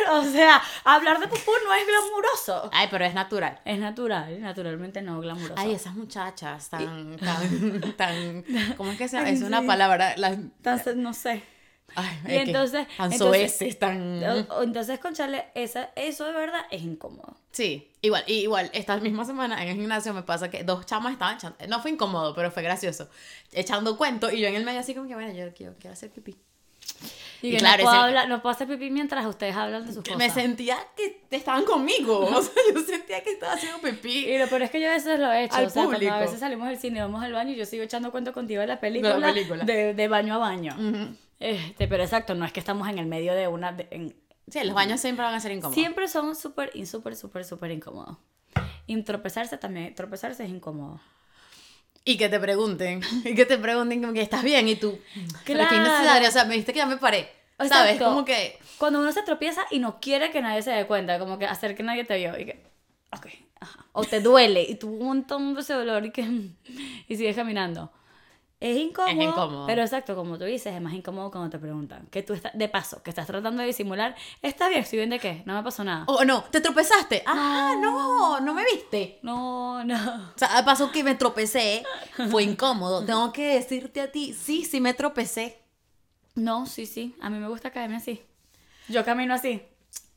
[0.05, 0.21] glamour.
[0.27, 2.69] O sea, hablar de pupú no es glamuroso.
[2.73, 3.61] Ay, pero es natural.
[3.65, 5.55] Es natural, naturalmente no glamuroso.
[5.57, 8.45] Ay, esas muchachas tan, tan, tan,
[8.77, 9.31] ¿cómo es que se llama?
[9.31, 11.43] Es una palabra, las, Entonces, no sé.
[11.97, 14.23] Ay, Y es entonces- Tan entonces- soeces, tan...
[14.63, 17.37] Entonces, conchale, esa, eso de verdad es incómodo.
[17.53, 21.13] Sí, igual, y igual, esta misma semana en el gimnasio me pasa que dos chamas
[21.13, 23.09] estaban echando, no fue incómodo, pero fue gracioso,
[23.53, 26.11] echando cuento y yo en el medio así como que, bueno, yo quiero, quiero hacer
[26.11, 26.37] pipí.
[27.43, 29.87] Y, Y que claro, no, puedo ese- hablar, no puedo hacer pipí mientras ustedes hablan
[29.87, 30.19] de sus cosas.
[30.19, 34.27] Me sentía que estaban conmigo, o sea, yo sentía que estaba haciendo pipí.
[34.31, 35.57] Y lo peor es que yo a veces lo he hecho.
[35.57, 36.13] Al o sea, público.
[36.13, 38.67] a veces salimos del cine, vamos al baño y yo sigo echando cuento contigo de
[38.67, 39.15] la película.
[39.15, 39.65] De la película.
[39.65, 40.75] De, de baño a baño.
[40.79, 41.17] Ujú.
[41.41, 43.73] Este, pero exacto, no es que estamos en el medio de una.
[43.73, 44.15] de- en-
[44.49, 45.75] Sí, los baños siempre van a ser incómodos.
[45.75, 48.17] siempre son súper, súper, súper, súper incómodos.
[48.87, 51.01] Y tropezarse también, tropezarse es incómodo.
[52.05, 54.99] Y que te pregunten, y que te pregunten como que estás bien y tú,
[55.45, 55.75] Claro.
[55.77, 57.93] innecesario, o sea, me dijiste que ya me paré, ¿sabes?
[57.93, 58.05] Exacto.
[58.07, 61.39] Como que, Cuando uno se tropieza y no quiere que nadie se dé cuenta, como
[61.39, 62.63] que hacer que nadie te vio y que,
[63.13, 63.27] ok,
[63.61, 63.87] ajá.
[63.93, 66.23] O te duele y tú un montón de ese dolor y que,
[67.09, 67.93] y sigues caminando.
[68.61, 69.67] Es incómodo, Es incómodo.
[69.67, 72.69] pero exacto, como tú dices, es más incómodo cuando te preguntan, que tú estás, de
[72.69, 74.83] paso, que estás tratando de disimular, ¿estás bien?
[74.83, 75.43] ¿Estoy bien de qué?
[75.47, 76.05] No me pasó nada.
[76.09, 79.19] oh no, te tropezaste, ah, no, no me viste.
[79.23, 79.97] No, no.
[79.97, 81.85] O sea, pasó que me tropecé,
[82.31, 83.03] fue incómodo.
[83.05, 85.59] Tengo que decirte a ti, sí, sí me tropecé.
[86.35, 88.23] No, sí, sí, a mí me gusta caerme así.
[88.89, 89.63] Yo camino así.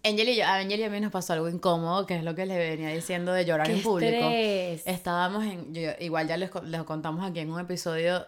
[0.03, 2.35] Angel y yo, a Angel y a mí nos pasó algo incómodo, que es lo
[2.35, 4.11] que le venía diciendo de llorar en público.
[4.29, 4.83] estrés.
[4.85, 8.25] Estábamos en, yo- igual ya les, les contamos aquí en un episodio,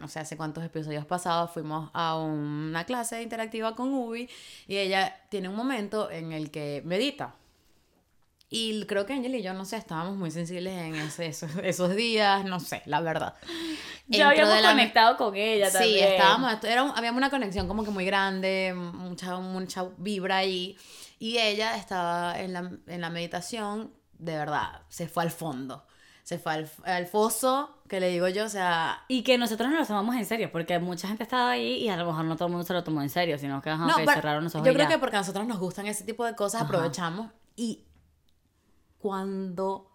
[0.00, 4.28] no sé hace cuántos episodios pasados, fuimos a una clase interactiva con Ubi
[4.66, 7.34] y ella tiene un momento en el que medita.
[8.48, 11.96] Y creo que Angel y yo, no sé, estábamos muy sensibles en ese- esos, esos
[11.96, 13.34] días, no sé, la verdad.
[14.06, 16.12] Ya habíamos la- conectado con ella Sí, también.
[16.12, 20.76] estábamos, esto era un- había una conexión como que muy grande, mucha, mucha vibra ahí.
[21.18, 25.84] Y ella estaba en la, en la meditación, de verdad, se fue al fondo.
[26.22, 29.04] Se fue al, al foso, que le digo yo, o sea...
[29.08, 31.96] Y que nosotros no lo tomamos en serio, porque mucha gente estaba ahí y a
[31.96, 33.94] lo mejor no todo el mundo se lo tomó en serio, sino que ajá, No,
[33.96, 34.94] pero cerraron los ojos yo creo ya.
[34.94, 36.68] que porque a nosotros nos gustan ese tipo de cosas, Ajá.
[36.68, 37.30] aprovechamos.
[37.54, 37.84] Y
[39.06, 39.88] cuando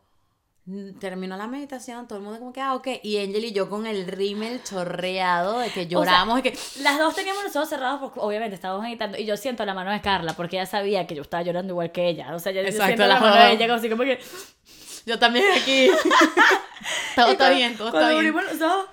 [1.02, 2.88] terminó la meditación, todo el mundo como que, ah, ok.
[3.04, 6.58] Y Angel y yo con el rímel chorreado de que lloramos y que...
[6.82, 9.92] Las dos teníamos los ojos cerrados porque obviamente estábamos meditando y yo siento la mano
[9.92, 12.34] de Carla porque ella sabía que yo estaba llorando igual que ella.
[12.34, 14.20] O sea, yo, yo Exacto, siento la las mano de ella como así como que...
[15.06, 15.90] Yo también aquí.
[17.16, 18.34] todo Y está cuando- bien, todo está cuando bien.
[18.36, 18.86] los ojos,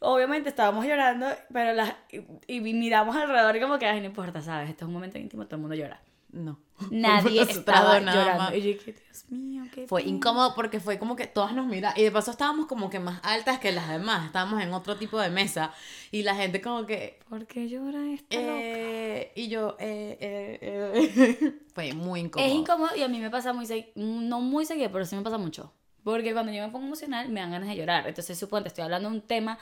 [0.00, 4.40] obviamente estábamos llorando, pero las, y, y miramos alrededor y como que, ay, no importa,
[4.40, 4.70] ¿sabes?
[4.70, 6.00] Esto es un momento íntimo, todo el mundo llora.
[6.32, 6.58] No.
[6.90, 8.38] Nadie estaba llorando.
[8.38, 8.54] más.
[8.54, 10.16] Y yo Dios mío, qué Fue pena".
[10.16, 11.98] incómodo porque fue como que todas nos miraban.
[11.98, 14.26] Y de paso estábamos como que más altas que las demás.
[14.26, 15.72] Estábamos en otro tipo de mesa.
[16.10, 17.18] Y la gente como que.
[17.28, 18.52] ¿Por qué llora esta loca?
[18.54, 19.76] Eh, y yo.
[19.78, 21.58] Eh, eh, eh.
[21.74, 22.48] fue muy incómodo.
[22.48, 25.22] Es incómodo y a mí me pasa muy seguido, no muy seguido, pero sí me
[25.22, 25.72] pasa mucho.
[26.02, 28.06] Porque cuando yo me pongo emocional me dan ganas de llorar.
[28.08, 29.58] Entonces, suponte, estoy hablando de un tema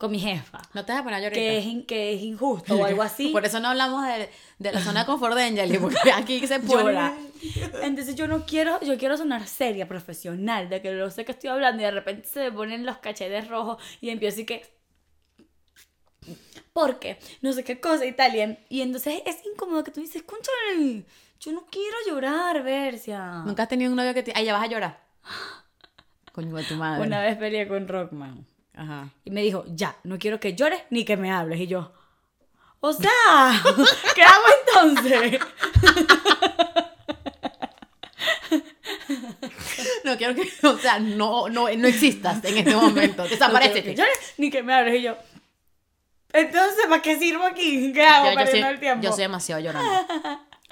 [0.00, 1.34] con mi jefa, No te vas a poner a llorar.
[1.34, 3.28] que es, que es injusto o algo así.
[3.32, 6.58] Por eso no hablamos de, de la zona de confort de Angeli, porque aquí se
[6.66, 7.14] llora.
[7.82, 11.50] Entonces yo no quiero, yo quiero sonar seria, profesional, de que no sé qué estoy
[11.50, 14.62] hablando y de repente se me ponen los cachetes rojos y empiezo así que...
[16.72, 18.34] Porque no sé qué cosa y tal.
[18.34, 21.04] Y, en- y entonces es incómodo que tú dices, conchale,
[21.40, 23.42] yo no quiero llorar, Bercia.
[23.44, 24.32] Nunca has tenido un novio que te.
[24.34, 25.00] Ay, ya vas a llorar.
[26.32, 27.06] Coño de tu madre.
[27.06, 28.46] Una vez peleé con Rockman.
[28.74, 29.10] Ajá.
[29.24, 31.60] Y me dijo, ya, no quiero que llores ni que me hables.
[31.60, 31.92] Y yo,
[32.80, 33.62] o sea,
[34.14, 34.44] ¿qué hago
[34.92, 35.40] entonces?
[40.04, 40.48] No quiero que.
[40.66, 43.22] O sea, no, no, no existas en este momento.
[43.24, 43.82] No Desaparece.
[43.82, 44.94] que llores ni que me hables.
[44.98, 45.16] Y yo,
[46.32, 47.92] entonces, ¿para qué sirvo aquí?
[47.92, 49.04] ¿Qué hago Yo, soy, el tiempo?
[49.04, 50.06] yo soy demasiado llorona.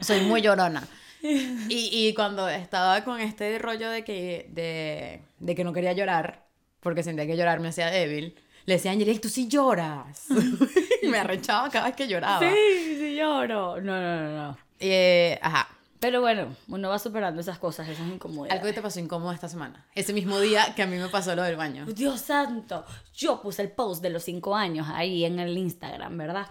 [0.00, 0.86] Soy muy llorona.
[1.20, 6.44] Y, y cuando estaba con este rollo de que, de, de que no quería llorar,
[6.80, 8.34] porque sentía que llorar me hacía débil,
[8.66, 10.26] le decía a Angelique, tú sí lloras.
[11.02, 12.40] y me arrechaba cada vez que lloraba.
[12.40, 13.80] Sí, sí lloro.
[13.80, 14.58] No, no, no, no.
[14.78, 15.68] Eh, ajá.
[16.00, 18.52] Pero bueno, uno va superando esas cosas, esas incomodidades.
[18.60, 19.84] Algo que te pasó incómodo esta semana.
[19.94, 21.86] Ese mismo día que a mí me pasó lo del baño.
[21.86, 26.46] Dios santo, yo puse el post de los cinco años ahí en el Instagram, ¿verdad?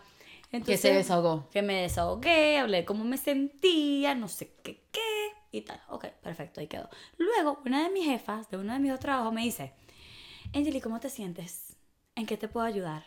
[0.65, 1.47] Que se desahogó.
[1.51, 5.81] Que me desahogué, hablé de cómo me sentía, no sé qué, qué, y tal.
[5.89, 6.89] Ok, perfecto, ahí quedó.
[7.17, 9.73] Luego, una de mis jefas de uno de mis dos trabajos me dice,
[10.53, 11.75] Angeli, ¿cómo te sientes?
[12.15, 13.03] ¿En qué te puedo ayudar?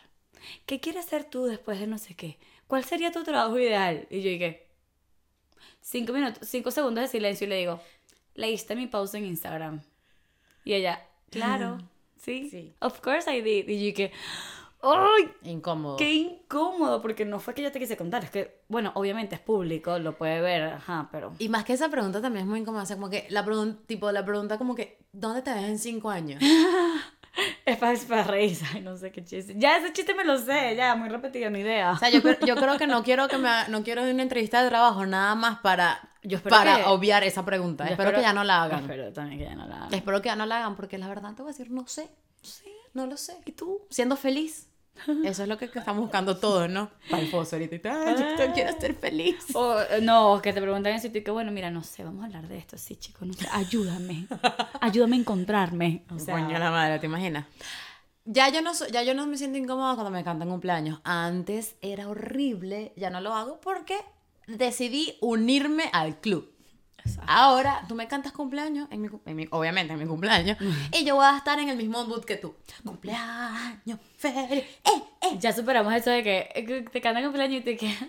[0.65, 2.37] ¿Qué quieres hacer tú después de no sé qué?
[2.67, 4.07] ¿Cuál sería tu trabajo ideal?
[4.09, 4.67] Y yo dije,
[5.81, 7.79] cinco minutos, cinco segundos de silencio y le digo,
[8.35, 9.81] leíste mi post en Instagram.
[10.63, 11.77] Y ella, claro,
[12.17, 12.73] sí, Sí.
[12.79, 13.67] of course I did.
[13.67, 14.11] Y yo dije,
[14.81, 15.29] ¡ay!
[15.43, 15.97] Incómodo.
[15.97, 19.41] Qué incómodo, porque no fue que yo te quise contar, es que, bueno, obviamente es
[19.41, 21.33] público, lo puede ver, ajá, pero...
[21.39, 22.83] Y más que esa pregunta también es muy incómoda.
[22.83, 25.77] O sea, como que la pregunta, tipo, la pregunta como que, ¿dónde te ves en
[25.79, 26.41] cinco años?
[27.71, 29.53] Es para, es para reírse, ay, no sé qué chiste.
[29.57, 31.91] Ya ese chiste me lo sé, ya, muy repetido, ni idea.
[31.91, 34.21] O sea, yo, creo- yo creo que no quiero que me ha- no quiero una
[34.23, 37.87] entrevista de trabajo nada más para, Yo para que- obviar esa pregunta.
[37.87, 38.81] Espero, que ya no la hagan.
[38.81, 39.93] Espero también que ya no la hagan.
[39.93, 42.09] Espero que ya no la hagan porque la verdad te voy a decir, no sé.
[42.93, 43.37] No lo sé.
[43.45, 43.85] ¿Y tú?
[43.89, 44.67] Siendo feliz.
[45.23, 46.89] Eso es lo que, que estamos buscando todos, ¿no?
[47.09, 47.75] Para el pozo ahorita.
[47.75, 49.35] y tal, Ay, yo te- quiero ser feliz.
[49.55, 52.23] O, no, que te preguntan eso y tú y que bueno, mira, no sé, vamos
[52.23, 54.27] a hablar de esto, sí, chicos, no sé, ayúdame,
[54.79, 56.05] ayúdame a encontrarme.
[56.13, 57.45] O sea, Coño, la madre, ¿te imaginas?
[58.25, 60.99] Ya yo, no, ya yo no me siento incómoda cuando me cantan cumpleaños.
[61.03, 63.97] Antes era horrible, ya no lo hago porque
[64.47, 66.50] decidí unirme al club.
[67.05, 67.31] Exacto.
[67.31, 70.57] Ahora tú me cantas cumpleaños, en mi, en mi- obviamente en mi cumpleaños,
[70.97, 72.55] y yo voy a estar en el mismo mood que tú.
[72.83, 74.63] Cumpleaños feliz.
[74.83, 75.37] Eh, eh.
[75.39, 78.03] ya superamos eso de que, eh, te cantan cumpleaños y te quedas.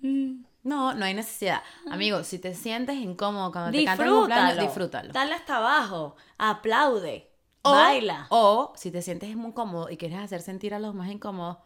[0.00, 1.62] mm, No, no hay necesidad.
[1.90, 5.12] Amigo, si te sientes incómodo cuando te cantan cumpleaños, Disfrútalo.
[5.12, 7.30] Dale hasta abajo, aplaude,
[7.62, 8.26] O, baila.
[8.30, 11.58] O si te sientes muy cómodo y quieres hacer sentir a los más incómodos,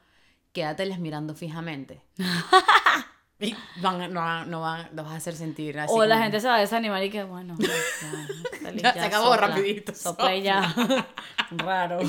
[0.53, 2.03] quédateles mirando fijamente.
[3.43, 5.93] y van, no, no van, los vas a hacer sentir así.
[5.95, 8.93] O la como- gente se va a desanimar y que bueno, ya, ya, feliz, Ya
[8.95, 10.75] se acabó sopla, rapidito, Sopla ya.
[11.51, 11.99] Raro.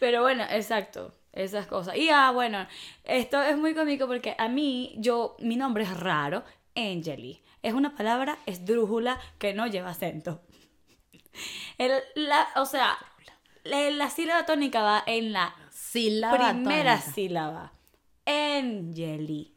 [0.00, 1.14] Pero bueno, exacto.
[1.32, 1.96] Esas cosas.
[1.96, 2.66] Y ah, bueno,
[3.04, 6.42] esto es muy cómico porque a mí, yo, mi nombre es raro,
[6.74, 7.42] Angeli.
[7.62, 10.40] Es una palabra esdrújula que no lleva acento.
[11.76, 12.96] El- la, o sea,
[13.62, 17.12] la, la sílaba tónica va en la Sílaba primera tónica.
[17.14, 17.72] sílaba.
[18.28, 19.54] Angeli.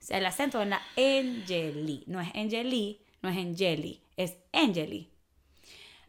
[0.00, 2.04] O sea, el acento en la Angeli.
[2.06, 5.08] No es Angeli, no es Angeli, es Angeli.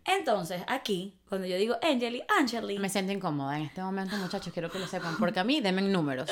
[0.05, 2.77] Entonces, aquí, cuando yo digo Angeli, Angeli.
[2.77, 5.81] Me siento incómoda en este momento, muchachos, quiero que lo sepan, porque a mí denme
[5.81, 6.29] números.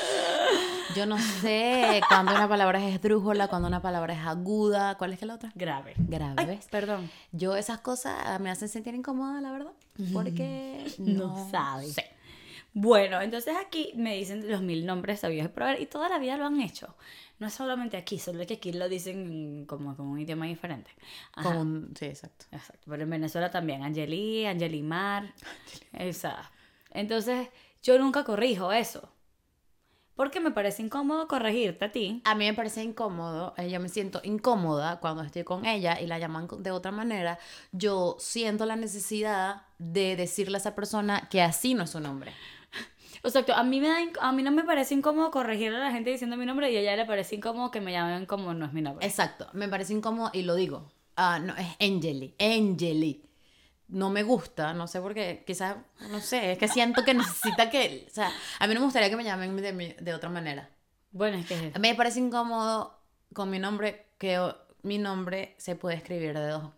[0.94, 5.18] Yo no sé cuando una palabra es esdrújula, cuando una palabra es aguda, ¿cuál es
[5.20, 5.52] que la otra?
[5.54, 5.94] Grave.
[5.96, 7.10] Grave, perdón.
[7.30, 9.72] Yo esas cosas me hacen sentir incómoda, la verdad,
[10.12, 11.94] porque No, no, sabes.
[11.94, 12.10] sé.
[12.74, 16.36] Bueno, entonces aquí me dicen los mil nombres sabios de probar y toda la vida
[16.36, 16.94] lo han hecho.
[17.38, 20.90] No es solamente aquí, solo que aquí lo dicen como con un idioma diferente.
[21.34, 21.48] Ajá.
[21.50, 22.46] Como un- sí, exacto.
[22.52, 25.34] Exacto, pero en Venezuela también, Angeli, Angelimar,
[25.92, 26.50] esa.
[26.90, 27.48] Entonces,
[27.82, 29.08] yo nunca corrijo eso.
[30.14, 32.20] Porque me parece incómodo corregirte a ti.
[32.24, 36.06] A mí me parece incómodo, eh, yo me siento incómoda cuando estoy con ella y
[36.06, 37.38] la llaman de otra manera.
[37.72, 42.32] Yo siento la necesidad de decirle a esa persona que así no es su nombre.
[43.24, 46.10] Exacto, a mí, me da a mí no me parece incómodo corregirle a la gente
[46.10, 48.72] diciendo mi nombre y a ella le parece incómodo que me llamen como no es
[48.72, 49.06] mi nombre.
[49.06, 50.90] Exacto, me parece incómodo y lo digo.
[51.16, 53.24] Ah, no, es Angeli, Angeli.
[53.88, 55.76] No me gusta, no sé por qué, quizás,
[56.10, 59.10] no sé, es que siento que necesita que, o sea, a mí no me gustaría
[59.10, 60.70] que me llamen de, mi- de otra manera.
[61.10, 62.98] Bueno, es que A mí me parece incómodo
[63.34, 64.40] con mi nombre que
[64.82, 66.70] mi nombre se puede escribir de dos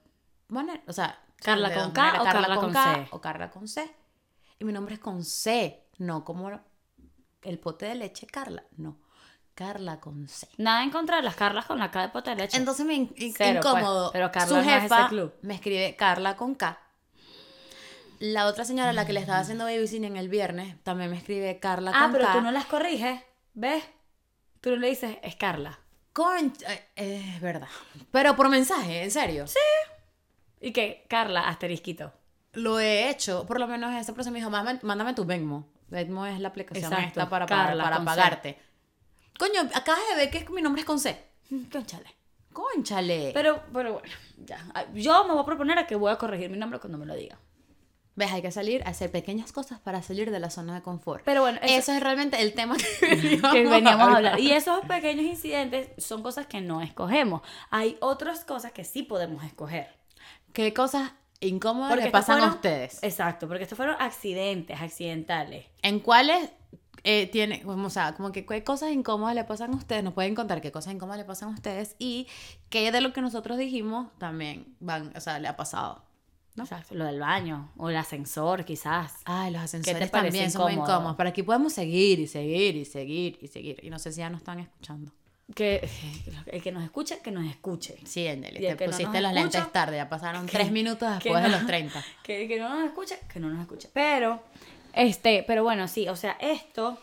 [0.49, 0.83] maneras.
[0.89, 3.09] O sea, Carla con K maneras, o Carla con C.
[3.13, 3.91] o Carla con C.
[4.59, 6.51] Y mi nombre es con C, no como
[7.43, 8.99] el pote de leche Carla, no.
[9.55, 10.49] Carla con C.
[10.57, 12.57] nada en contra de las Carlas con la K de pota de leche.
[12.57, 14.11] Entonces me in- pues, incómodo.
[14.13, 15.33] pero Carla Su no es ese jefa club.
[15.43, 16.79] me escribe Carla con K.
[18.21, 21.93] La otra señora, la que le estaba haciendo babysitting el viernes, también me escribe Carla
[21.95, 22.33] ah, con pero K.
[22.33, 23.21] tú no las corriges,
[23.55, 23.85] ¿ves?
[24.61, 25.79] Tú no le dices, es Carla.
[26.13, 27.69] Concha, eh, es verdad.
[28.13, 29.47] Pero por mensaje, en serio.
[29.47, 29.59] Sí.
[30.61, 32.13] Y que Carla, asterisquito.
[32.55, 33.45] Lo he hecho.
[33.47, 35.69] Por lo menos esa persona me dijo, "Mándame- tu Venmo.
[35.89, 38.21] Venmo es la aplicación Exacto, esta para, Carla para, para con C.
[38.21, 38.59] pagarte.
[39.39, 41.25] Coño, acabas de ver que mi nombre es con C.
[41.73, 42.15] Conchale.
[42.53, 43.31] Conchale.
[43.35, 44.01] Pero, pero bueno,
[44.45, 44.65] ya.
[44.95, 47.15] Yo me voy a proponer a que voy a corregir mi nombre cuando me lo
[47.15, 47.39] diga.
[48.17, 48.31] ¿Ves?
[48.31, 51.25] Hay que salir hacer pequeñas cosas para salir de la zona de confort.
[51.25, 52.85] Pero bueno, eso, Eso es realmente el tema que
[53.17, 54.39] veníamos, que veníamos a hablar.
[54.39, 57.43] Y esos pequeños incidentes son cosas que no escogemos.
[57.71, 59.89] Hay otras cosas que sí podemos escoger.
[60.53, 61.11] ¿Qué cosas
[61.47, 62.99] incómodas Porque pasan a fueron- ustedes?
[63.03, 65.67] Exacto, porque estos fueron accidentes, accidentales.
[65.83, 66.51] ¿En cuáles
[67.07, 70.03] eh, tiene, o sea, como que qué cosas incómodas le pasan a ustedes?
[70.03, 72.27] Nos pueden contar qué cosas incómodas le pasan a ustedes y
[72.71, 76.03] qué de lo que nosotros dijimos también van, o sea, le ha pasado.
[76.57, 76.63] ¿no?
[76.63, 79.15] Exacto, lo del baño o el ascensor quizás.
[79.25, 80.93] Ay, los ascensores también son muy incómodo?
[80.93, 81.17] incómodos.
[81.17, 83.81] Pero aquí podemos seguir y seguir y seguir y seguir.
[83.83, 85.11] Y no sé si ya nos están escuchando.
[85.55, 85.89] Que
[86.47, 87.99] el que nos escuche, que nos escuche.
[88.07, 89.97] Sí, Endeli, Y el te que no pusiste nos los lentes escucha, tarde.
[89.97, 92.05] Ya pasaron que- tres minutos después de no- los 30.
[92.23, 93.91] Que, que no nos escuche, que no nos escuche.
[93.93, 94.43] Pero,
[94.95, 96.99] este, pero bueno, sí, o sea, esto,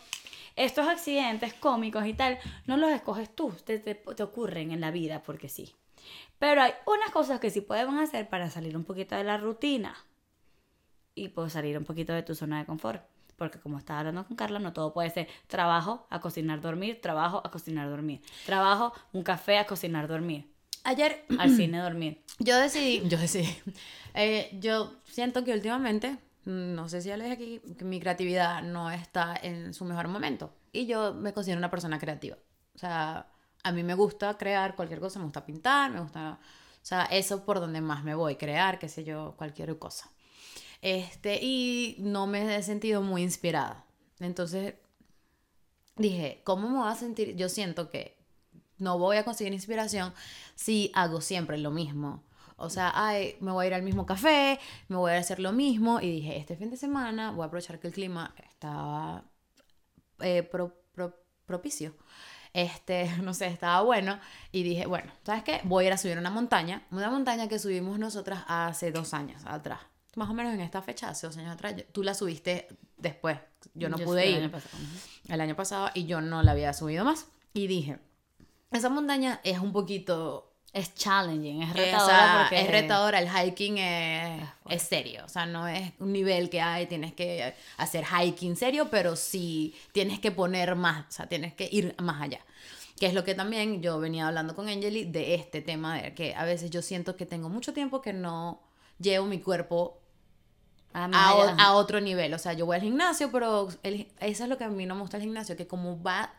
[0.56, 4.90] estos accidentes cómicos y tal, no los escoges tú, te, te, te ocurren en la
[4.92, 5.76] vida porque sí.
[6.40, 9.96] Pero hay unas cosas que sí podemos hacer para salir un poquito de la rutina
[11.14, 13.04] y pues salir un poquito de tu zona de confort.
[13.42, 17.42] Porque como estaba hablando con Carla, no todo puede ser trabajo a cocinar, dormir, trabajo
[17.44, 20.48] a cocinar, dormir, trabajo, un café a cocinar, dormir,
[20.84, 22.22] Ayer al cine, dormir.
[22.38, 23.50] yo decidí, yo decidí,
[24.14, 28.62] eh, yo siento que últimamente no sé si ya les dije aquí, que mi creatividad
[28.62, 30.54] no está en su mejor momento.
[30.72, 32.38] Y yo me considero una persona creativa.
[32.76, 33.26] O sea,
[33.64, 36.38] a mí me gusta crear cualquier cosa, me gusta pintar, me gusta...
[36.76, 40.12] O sea, eso por donde más me voy, crear, qué sé yo, cualquier cosa.
[40.82, 43.86] Este, y no me he sentido muy inspirada.
[44.20, 44.76] Entonces
[45.96, 47.36] dije, ¿cómo me voy a sentir?
[47.36, 48.18] Yo siento que
[48.78, 50.14] no voy a conseguir inspiración
[50.56, 52.24] si hago siempre lo mismo.
[52.58, 55.52] O sea, ay, me voy a ir al mismo café, me voy a hacer lo
[55.52, 56.00] mismo.
[56.00, 59.24] Y dije, este fin de semana voy a aprovechar que el clima estaba
[60.20, 60.48] eh,
[61.46, 61.96] propicio.
[62.54, 64.20] Este, no sé, estaba bueno.
[64.52, 65.62] Y dije, bueno, ¿sabes qué?
[65.64, 66.86] Voy a ir a subir una montaña.
[66.92, 69.80] Una montaña que subimos nosotras hace dos años atrás.
[70.16, 71.76] Más o menos en esta fecha, hace dos años atrás.
[71.92, 73.38] Tú la subiste después.
[73.74, 74.38] Yo no pude ir.
[74.38, 74.84] El año, pasado.
[75.30, 77.28] el año pasado y yo no la había subido más.
[77.54, 78.00] Y dije,
[78.72, 82.48] esa montaña es un poquito es challenging, es retadora.
[82.50, 85.24] Es retadora, el hiking es, es, serio.
[85.26, 89.76] O sea, no es un nivel que hay, tienes que hacer hiking serio, pero sí
[89.92, 92.40] tienes que poner más, o sea, tienes que ir más allá.
[92.98, 96.36] Que es lo que también yo venía hablando con Angeli de este tema, de que
[96.36, 98.62] a veces yo siento que tengo mucho tiempo que no
[98.98, 100.01] llevo mi cuerpo
[100.94, 102.34] a, a, otro nivel.
[102.34, 105.02] O sea, yo voy al gimnasio, pero eso es lo que a mí no me
[105.02, 106.32] gusta el gimnasio, que como va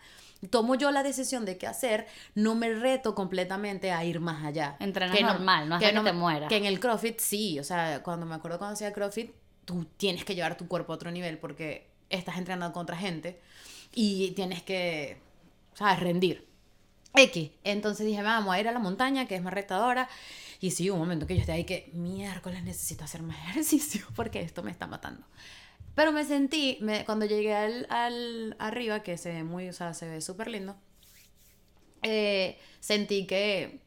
[0.51, 4.77] tomo yo la decisión de qué hacer, no me reto completamente a ir más allá.
[4.81, 6.49] Entrenar normal, no hasta que, no, te muera.
[6.49, 9.31] Que en el CrossFit sí, o sea, cuando me acuerdo cuando hacía CrossFit,
[9.65, 13.41] tú tienes que llevar tu cuerpo a otro nivel porque estás entrenando contra gente
[13.95, 15.21] y tienes que,
[15.75, 16.01] ¿sabes?
[16.01, 16.49] Rendir.
[17.15, 17.51] X.
[17.63, 20.09] Entonces dije, vamos a ir a la montaña, que es más retadora.
[20.63, 24.41] Y sí, un momento que yo esté ahí que miércoles necesito hacer más ejercicio porque
[24.41, 25.27] esto me está matando.
[25.97, 30.21] Pero me sentí, cuando llegué al, arriba, que se ve muy, o sea, se ve
[30.21, 30.77] súper lindo,
[32.03, 33.81] eh, sentí que,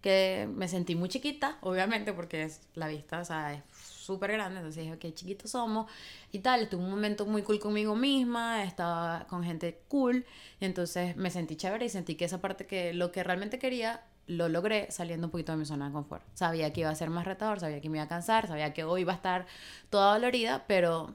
[0.00, 4.60] que me sentí muy chiquita, obviamente, porque es la vista, o sea, es súper grande,
[4.60, 5.88] entonces dije, qué chiquitos somos
[6.32, 10.24] y tal, tuve un momento muy cool conmigo misma, estaba con gente cool,
[10.60, 14.02] y entonces me sentí chévere y sentí que esa parte que lo que realmente quería
[14.26, 16.22] lo logré saliendo un poquito de mi zona de confort.
[16.34, 18.84] Sabía que iba a ser más retador, sabía que me iba a cansar, sabía que
[18.84, 19.46] hoy iba a estar
[19.90, 21.14] toda dolorida, pero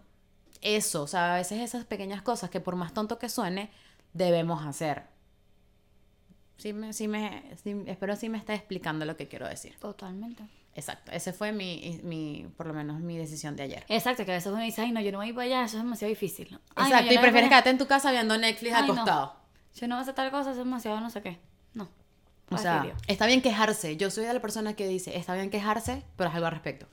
[0.62, 3.70] eso, o sea, a veces esas pequeñas cosas que por más tonto que suene,
[4.14, 5.04] debemos hacer.
[6.58, 7.44] Sí me, sí me,
[7.86, 9.78] espero sí me está explicando lo que quiero decir.
[9.80, 10.44] Totalmente.
[10.74, 13.84] Exacto, ese fue mi, mi, por lo menos mi decisión de ayer.
[13.90, 15.84] Exacto, que a veces uno dice, ay no, yo no voy para allá, eso es
[15.84, 16.60] demasiado difícil.
[16.76, 19.36] Exacto, y prefieres quedarte en tu casa viendo Netflix acostado.
[19.74, 21.40] Yo no voy a hacer tal cosa, eso es demasiado no sé qué.
[22.50, 23.98] O sea, está bien quejarse.
[23.98, 26.88] Yo soy de la persona que dice, está bien quejarse, pero es algo al respecto.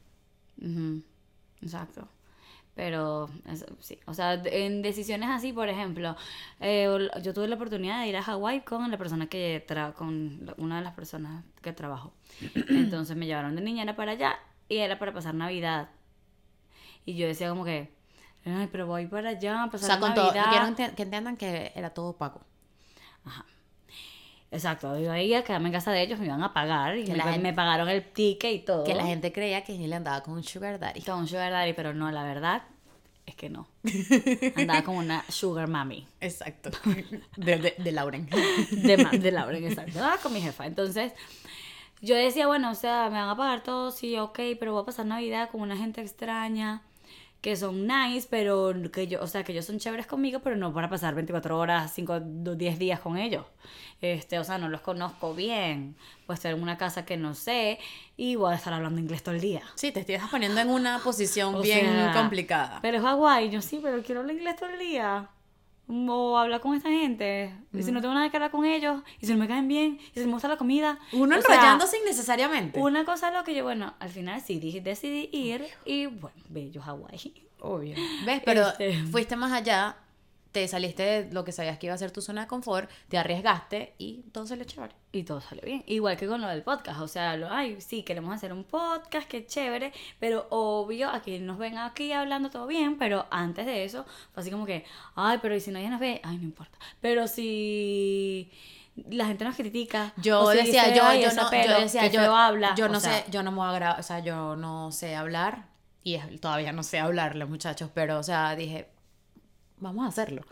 [1.63, 2.09] Exacto.
[2.75, 3.31] Pero
[3.79, 6.17] sí, o sea, en decisiones así, por ejemplo,
[6.59, 6.89] eh,
[7.23, 9.65] yo tuve la oportunidad de ir a Hawái con la persona que
[9.97, 12.13] con una de las personas que trabajo.
[12.69, 15.89] Entonces me llevaron de niñera para allá y era para pasar Navidad.
[17.05, 17.95] Y yo decía como que,
[18.45, 20.45] ay, pero voy para allá, pasar o sea, con Navidad.
[20.51, 22.41] Todo, quiero que entiendan que era todo pago.
[23.25, 23.45] Ajá.
[24.55, 27.53] Exacto, yo iba a quedarme en casa de ellos, me iban a pagar y me,
[27.53, 28.85] pagaron el ticket y todo.
[28.85, 31.03] Que la gente creía que él andaba con un sugar daddy.
[31.03, 32.63] Con un sugar daddy, pero no, la verdad
[33.27, 33.67] es que no.
[34.57, 36.07] Andaba como una sugar mami.
[36.21, 36.71] Exacto.
[37.37, 38.29] De, de, de Lauren.
[38.71, 39.99] De, de Lauren, exacto.
[39.99, 40.67] Andaba con mi jefa.
[40.67, 41.13] Entonces,
[42.01, 44.87] yo decía, bueno, o sea, me van a pagar todo, sí, ok, pero voy a
[44.87, 46.83] pasar Navidad con una gente extraña
[47.45, 50.73] que son nice, pero que yo, o sea, que ellos son chéveres conmigo, pero no
[50.73, 53.45] para pasar 24 horas, 5, 10 días con ellos.
[54.01, 55.95] Este, o sea, no los conozco bien.
[56.25, 57.79] Puede estar en una casa que no sé
[58.17, 59.61] y voy a estar hablando inglés todo el día.
[59.75, 62.79] Sí, te estás poniendo en una posición bien complicada.
[62.81, 65.29] Pero es Hawái, yo sí, pero quiero hablar inglés todo el día.
[65.89, 67.55] O hablar con esta gente.
[67.73, 69.99] Y si no tengo nada que hablar con ellos, y si no me caen bien,
[70.15, 70.99] y si me gusta la comida.
[71.13, 72.81] Uno enrollándose innecesariamente.
[72.81, 76.81] Una cosa es lo que yo, bueno, al final sí decidí ir y bueno, bello
[76.81, 77.35] Hawái.
[77.61, 77.97] Obvio.
[78.27, 78.43] ¿Ves?
[78.45, 79.97] Pero este, fuiste más allá
[80.55, 83.19] te saliste de lo que sabías que iba a ser tu zona de confort, te
[83.19, 84.95] arriesgaste y todo salió chévere.
[85.11, 85.83] Y todo salió bien.
[85.89, 87.01] Igual que con lo del podcast.
[87.01, 89.93] O sea, lo, ay, sí, queremos hacer un podcast, qué chévere.
[90.21, 92.99] Pero obvio, aquí nos ven aquí hablando todo bien.
[92.99, 94.85] Pero antes de eso, fue así como que,
[95.17, 96.21] ay, pero ¿y si nadie nos ve?
[96.23, 96.79] Ay, no importa.
[97.01, 98.53] Pero si
[99.11, 100.13] la gente nos critica.
[100.19, 103.61] Yo decía, yo, yo, no, yo decía, yo, habla, yo no sé, yo no me
[103.61, 105.67] o sea, yo no sé hablar
[106.05, 108.94] y todavía no sé hablar los muchachos, pero o sea, dije,
[109.79, 110.43] vamos a hacerlo.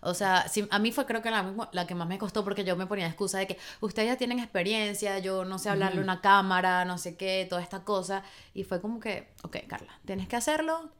[0.00, 2.76] O sea, a mí fue creo que la, la que más me costó porque yo
[2.76, 6.20] me ponía excusa de que ustedes ya tienen experiencia, yo no sé hablarle a una
[6.20, 8.24] cámara, no sé qué, toda esta cosa.
[8.52, 10.90] Y fue como que, ok, Carla, tienes que hacerlo.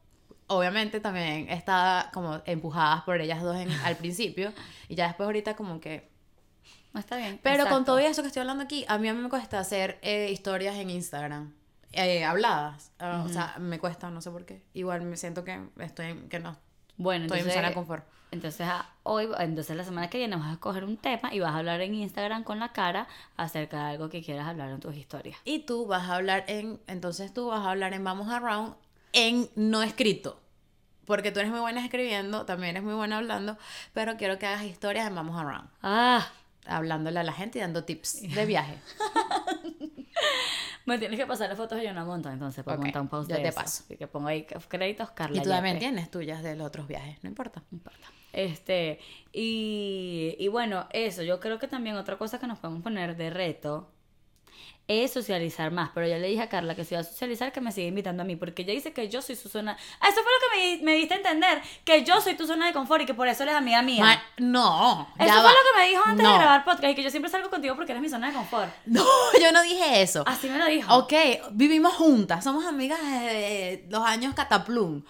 [0.47, 4.53] Obviamente también estaba como empujadas por ellas dos al principio
[4.89, 6.11] y ya después ahorita como que...
[6.93, 7.39] No está bien.
[7.41, 9.97] Pero con todo eso que estoy hablando aquí, a mí, a mí me cuesta hacer
[10.03, 11.53] eh, historias en Instagram.
[11.91, 12.91] eh, habladas.
[12.99, 14.63] Ah, O sea, me cuesta, no sé por qué.
[14.73, 16.55] Igual me siento que estoy, que no
[16.97, 18.05] Bueno, estoy en mi entonces, zona confort.
[18.31, 21.53] entonces ah, hoy, entonces la semana que viene vas a escoger un tema y vas
[21.53, 24.95] a hablar en Instagram con la cara acerca de algo que quieras hablar en tus
[24.95, 25.37] historias.
[25.45, 28.75] Y tú vas a hablar en, entonces tú vas a hablar en Vamos Around
[29.13, 30.39] en no escrito.
[31.05, 33.57] Porque tú eres muy buena escribiendo, también eres muy buena hablando,
[33.93, 35.69] pero quiero que hagas historias en Vamos Around.
[35.81, 36.25] Ah,
[36.65, 38.79] Hablándole a la gente y dando tips de viaje.
[40.85, 43.35] me tienes que pasar las fotos de una monta entonces para montar un post yo
[43.35, 43.55] de te eso.
[43.55, 43.83] paso.
[43.85, 47.23] Así que pongo ahí créditos Carla Y tú también tienes tuyas de los otros viajes,
[47.23, 47.63] no importa.
[47.71, 48.07] No importa.
[48.33, 48.99] Este,
[49.31, 53.29] y, y bueno, eso, yo creo que también otra cosa que nos podemos poner de
[53.29, 53.91] reto
[54.87, 55.91] es socializar más.
[55.93, 58.21] Pero ya le dije a Carla que si va a socializar, que me siga invitando
[58.23, 59.77] a mí, porque ella dice que yo soy su zona.
[59.99, 62.67] Ah, Eso fue lo que me, me diste a entender, que yo soy tu zona
[62.67, 64.03] de confort y que por eso eres amiga mía.
[64.03, 65.51] Ma- no, eso fue va.
[65.51, 66.31] lo que me dijo antes No.
[66.33, 68.69] de grabar podcast y que yo siempre salgo contigo porque eres mi zona de confort.
[68.85, 69.05] No,
[69.41, 70.23] yo no dije eso.
[70.27, 70.93] Así me lo dijo.
[70.97, 71.13] Ok,
[71.51, 75.03] vivimos juntas, somos amigas desde los años Cataplum.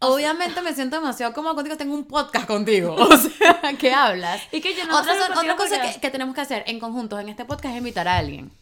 [0.00, 2.94] Obviamente me siento demasiado cómoda contigo, tengo un podcast contigo.
[2.98, 4.42] O sea, ¿qué hablas?
[4.52, 7.30] Y que yo no otra, otra cosa que, que tenemos que hacer en conjuntos en
[7.30, 8.52] este podcast es invitar a alguien.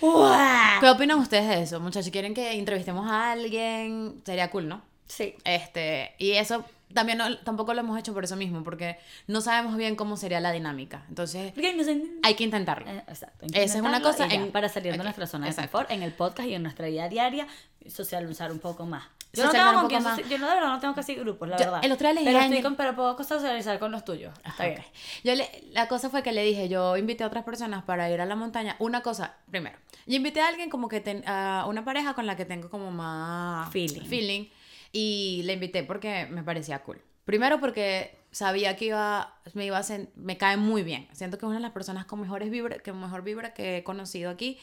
[0.00, 0.78] ¡Uah!
[0.80, 2.10] ¿Qué opinan ustedes de eso, muchachos?
[2.10, 4.20] ¿Quieren que entrevistemos a alguien?
[4.24, 4.82] Sería cool, ¿no?
[5.06, 5.34] Sí.
[5.44, 9.76] Este, y eso también no- tampoco lo hemos hecho por eso mismo, porque no sabemos
[9.76, 11.04] bien cómo sería la dinámica.
[11.08, 11.52] Entonces,
[12.22, 12.88] hay que intentarlo.
[12.90, 13.46] Eh, Exacto.
[13.52, 15.72] que Esa es una cosa en- para salir de nuestra zona de exacto.
[15.72, 17.46] confort en el podcast y en nuestra vida diaria
[17.88, 19.04] socializar un poco más.
[19.36, 21.64] Yo no tengo con quién yo no de verdad no tengo casi grupos, la Yo-
[21.66, 21.84] verdad.
[21.84, 24.32] el otro día pero estoy con, pero puedo socializar con los tuyos.
[24.44, 24.78] Está bien.
[24.80, 24.84] Ok.
[25.24, 28.20] Yo le, la cosa fue que le dije, yo invité a otras personas para ir
[28.20, 28.76] a la montaña.
[28.78, 29.76] Una cosa, primero,
[30.06, 32.90] yo invité a alguien como que ten- a una pareja con la que tengo como
[32.90, 34.06] más Feeling.
[34.06, 34.48] feeling
[34.92, 37.00] y le invité porque me parecía cool.
[37.24, 41.08] Primero porque sabía que iba me iba a sen- me cae muy bien.
[41.12, 43.84] Siento que es una de las personas con mejores vibra, que mejor vibra que he
[43.84, 44.58] conocido aquí.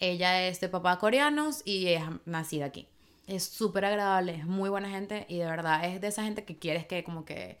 [0.00, 2.88] Ella es de papá coreanos y es nacida aquí.
[3.28, 6.58] Es súper agradable, es muy buena gente y de verdad es de esa gente que
[6.58, 7.58] quieres que como que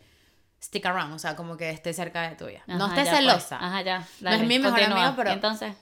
[0.62, 2.62] stick around, o sea, como que esté cerca de tuya.
[2.66, 3.20] no Ajá, estés ya, pues.
[3.20, 3.56] celosa.
[3.64, 4.08] Ajá, ya.
[4.20, 5.74] No es mi mejor amiga, pero- ¿Y entonces.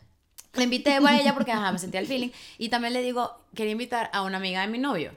[0.55, 2.31] Le invité a ella porque ajá, me sentía el feeling.
[2.59, 5.13] Y también le digo, quería invitar a una amiga de mi novio.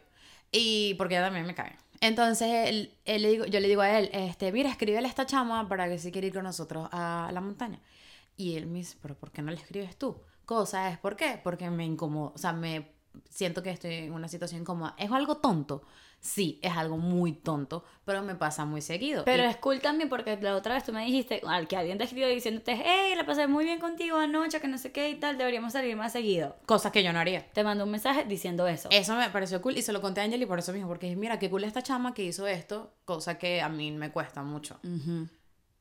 [0.52, 1.76] Y porque ella también me cae.
[2.02, 5.26] Entonces él, él le digo, yo le digo a él, este, mira, escríbele a esta
[5.26, 7.80] chama para que si quiere ir con nosotros a la montaña.
[8.38, 10.22] Y él me dice, pero ¿por qué no le escribes tú?
[10.46, 11.40] Cosa es, ¿por qué?
[11.44, 12.99] Porque me incomodo, o sea, me
[13.30, 14.96] siento que estoy en una situación incómoda.
[14.98, 15.82] ¿Es algo tonto?
[16.22, 19.24] Sí, es algo muy tonto, pero me pasa muy seguido.
[19.24, 21.98] Pero Y- es cool también porque la otra vez tú me dijiste al que alguien
[21.98, 25.16] te escribió diciéndote, hey, la pasé muy bien contigo anoche, que no sé qué y
[25.16, 26.58] tal, deberíamos salir más seguido.
[26.66, 27.50] cosas que yo no haría.
[27.54, 28.90] Te mandó un mensaje diciendo eso.
[28.92, 31.06] Eso me pareció cool y se lo conté a Angel y por eso mismo, porque
[31.08, 34.44] dije, mira, qué cool esta chama que hizo esto, cosa que a mí me cuesta
[34.44, 34.78] mucho.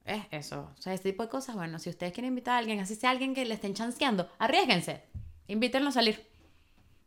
[0.05, 0.70] Es eso.
[0.78, 3.11] O sea, este tipo de cosas, bueno, si ustedes quieren invitar a alguien, así sea
[3.11, 5.03] alguien que le estén chanceando, arriesguense.
[5.49, 6.28] Invítenlo a salir.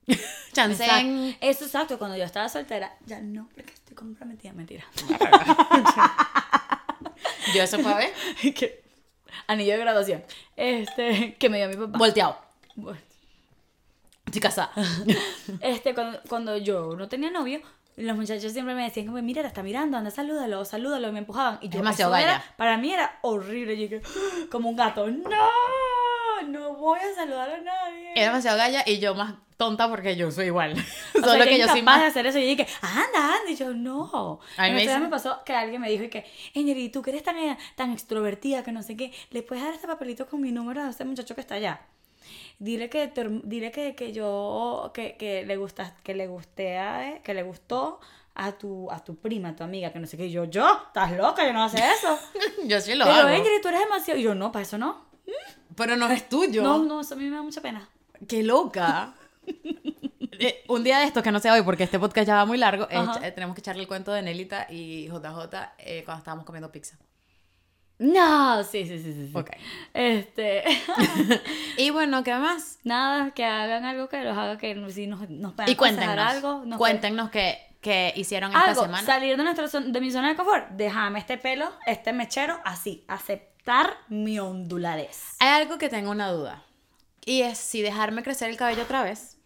[0.54, 1.38] Exacto.
[1.42, 4.84] Eso exacto, cuando yo estaba soltera, ya no, porque estoy comprometida, mentira.
[7.56, 8.12] Yo eso fue a ver.
[8.54, 8.82] Que-
[9.48, 10.24] Anillo de graduación.
[10.56, 11.98] Este, que me dio mi papá.
[11.98, 12.38] Volteado.
[14.26, 14.72] Estoy casada.
[15.62, 17.60] Este, cuando, cuando yo no tenía novio,
[17.98, 21.20] los muchachos siempre me decían como, mira, la está mirando, anda, salúdalo, salúdalo, y me
[21.20, 21.58] empujaban.
[21.62, 23.98] Y yo, demasiado era- para mí era horrible, yo
[24.52, 25.30] como un gato, no,
[26.44, 28.14] no voy a saludar a nadie.
[28.16, 30.74] Es demasiado galla y yo más tonta porque yo soy igual.
[31.16, 32.12] O Solo sea, que yo soy incapaz de más.
[32.12, 32.40] hacer eso.
[32.40, 33.50] Y dije, anda, anda.
[33.52, 34.40] Y yo, no.
[34.58, 37.12] A mí me dicen- me pasó que alguien me dijo y que, Engeli, tú que
[37.12, 40.42] eres tan, eh, tan extrovertida que no sé qué, ¿le puedes dar este papelito con
[40.42, 41.82] mi número a ese muchacho que está allá?
[42.60, 43.12] Dile que,
[43.44, 47.44] dile que, que yo, que, que le gusta, que le gusté a, eh, que le
[47.44, 48.00] gustó
[48.36, 50.26] a tu, a tu prima, a tu amiga, que no sé qué.
[50.28, 52.18] Y yo, yo, estás loca, yo no hace eso.
[52.66, 53.30] Yo sí lo Pero hago.
[53.30, 54.20] Engeli, tú eres demasiado.
[54.20, 55.06] Y yo, no, para eso no.
[55.76, 56.64] Pero no es tuyo.
[56.64, 57.88] No, no, eso a mí me da mucha pena.
[58.28, 59.14] ¡Qué loca!
[60.44, 62.58] Eh, un día de estos que no sea hoy porque este podcast ya va muy
[62.58, 66.46] largo, eh, eh, tenemos que echarle el cuento de Nelita y JJ eh, cuando estábamos
[66.46, 66.98] comiendo pizza.
[68.00, 69.28] No, sí, sí, sí, sí.
[69.32, 69.38] sí.
[69.38, 69.52] Ok.
[69.94, 70.64] Este.
[71.78, 72.80] Y bueno, ¿qué más?
[72.84, 76.18] Nada, que hagan algo que los haga que si nos, nos puedan Y cuéntenos.
[76.18, 76.64] algo.
[76.66, 79.06] nos cuéntenos qué, qué hicieron pueden- esta semana.
[79.06, 80.70] salir de, nuestra de mi zona de confort.
[80.72, 83.06] Déjame este pelo, este mechero, así.
[84.10, 85.36] Mi onduladez.
[85.40, 86.64] Hay algo que tengo una duda.
[87.26, 89.38] Y es si dejarme crecer el cabello otra vez,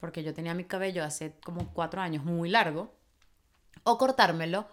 [0.00, 2.92] porque yo tenía mi cabello hace como cuatro años muy largo,
[3.84, 4.66] o cortármelo,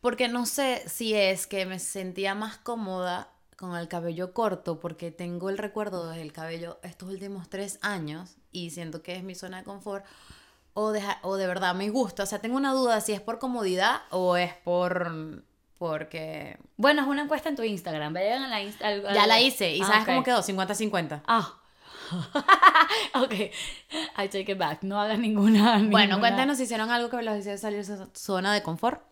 [0.00, 5.10] porque no sé si es que me sentía más cómoda con el cabello corto, porque
[5.10, 9.58] tengo el recuerdo del cabello estos últimos tres años y siento que es mi zona
[9.58, 10.04] de confort,
[10.72, 12.22] o, deja- o de verdad me gusta.
[12.22, 15.44] O sea, tengo una duda si es por comodidad o es por...
[15.78, 16.58] porque...
[16.76, 18.12] Bueno, es una encuesta en tu Instagram.
[18.14, 20.42] Vayan a la Insta- al- Ya la hice y Ah, ¿sabes cómo quedó?
[20.42, 21.22] 50-50.
[21.26, 21.54] Ah,
[23.14, 24.82] ok, I take it back.
[24.82, 25.78] No hagas ninguna.
[25.90, 29.02] Bueno, cuéntanos si hicieron algo que los hiciera salir de su zona de confort.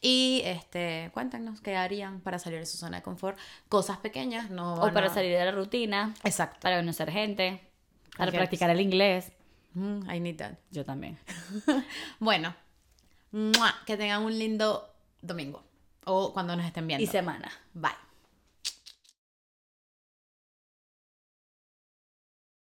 [0.00, 3.38] Y este, cuéntanos qué harían para salir de su zona de confort.
[3.68, 4.74] Cosas pequeñas, no.
[4.74, 6.58] O para a- salir de la rutina, Exacto.
[6.60, 7.60] para conocer gente,
[8.16, 9.32] para practicar el inglés.
[9.74, 10.54] Mm, I need that.
[10.70, 11.18] Yo también.
[12.18, 12.54] Bueno,
[13.30, 13.74] ¡mua!
[13.86, 14.92] que tengan un lindo
[15.22, 15.64] domingo.
[16.04, 17.02] O cuando nos estén viendo.
[17.02, 17.50] Y semana.
[17.74, 18.11] Bye.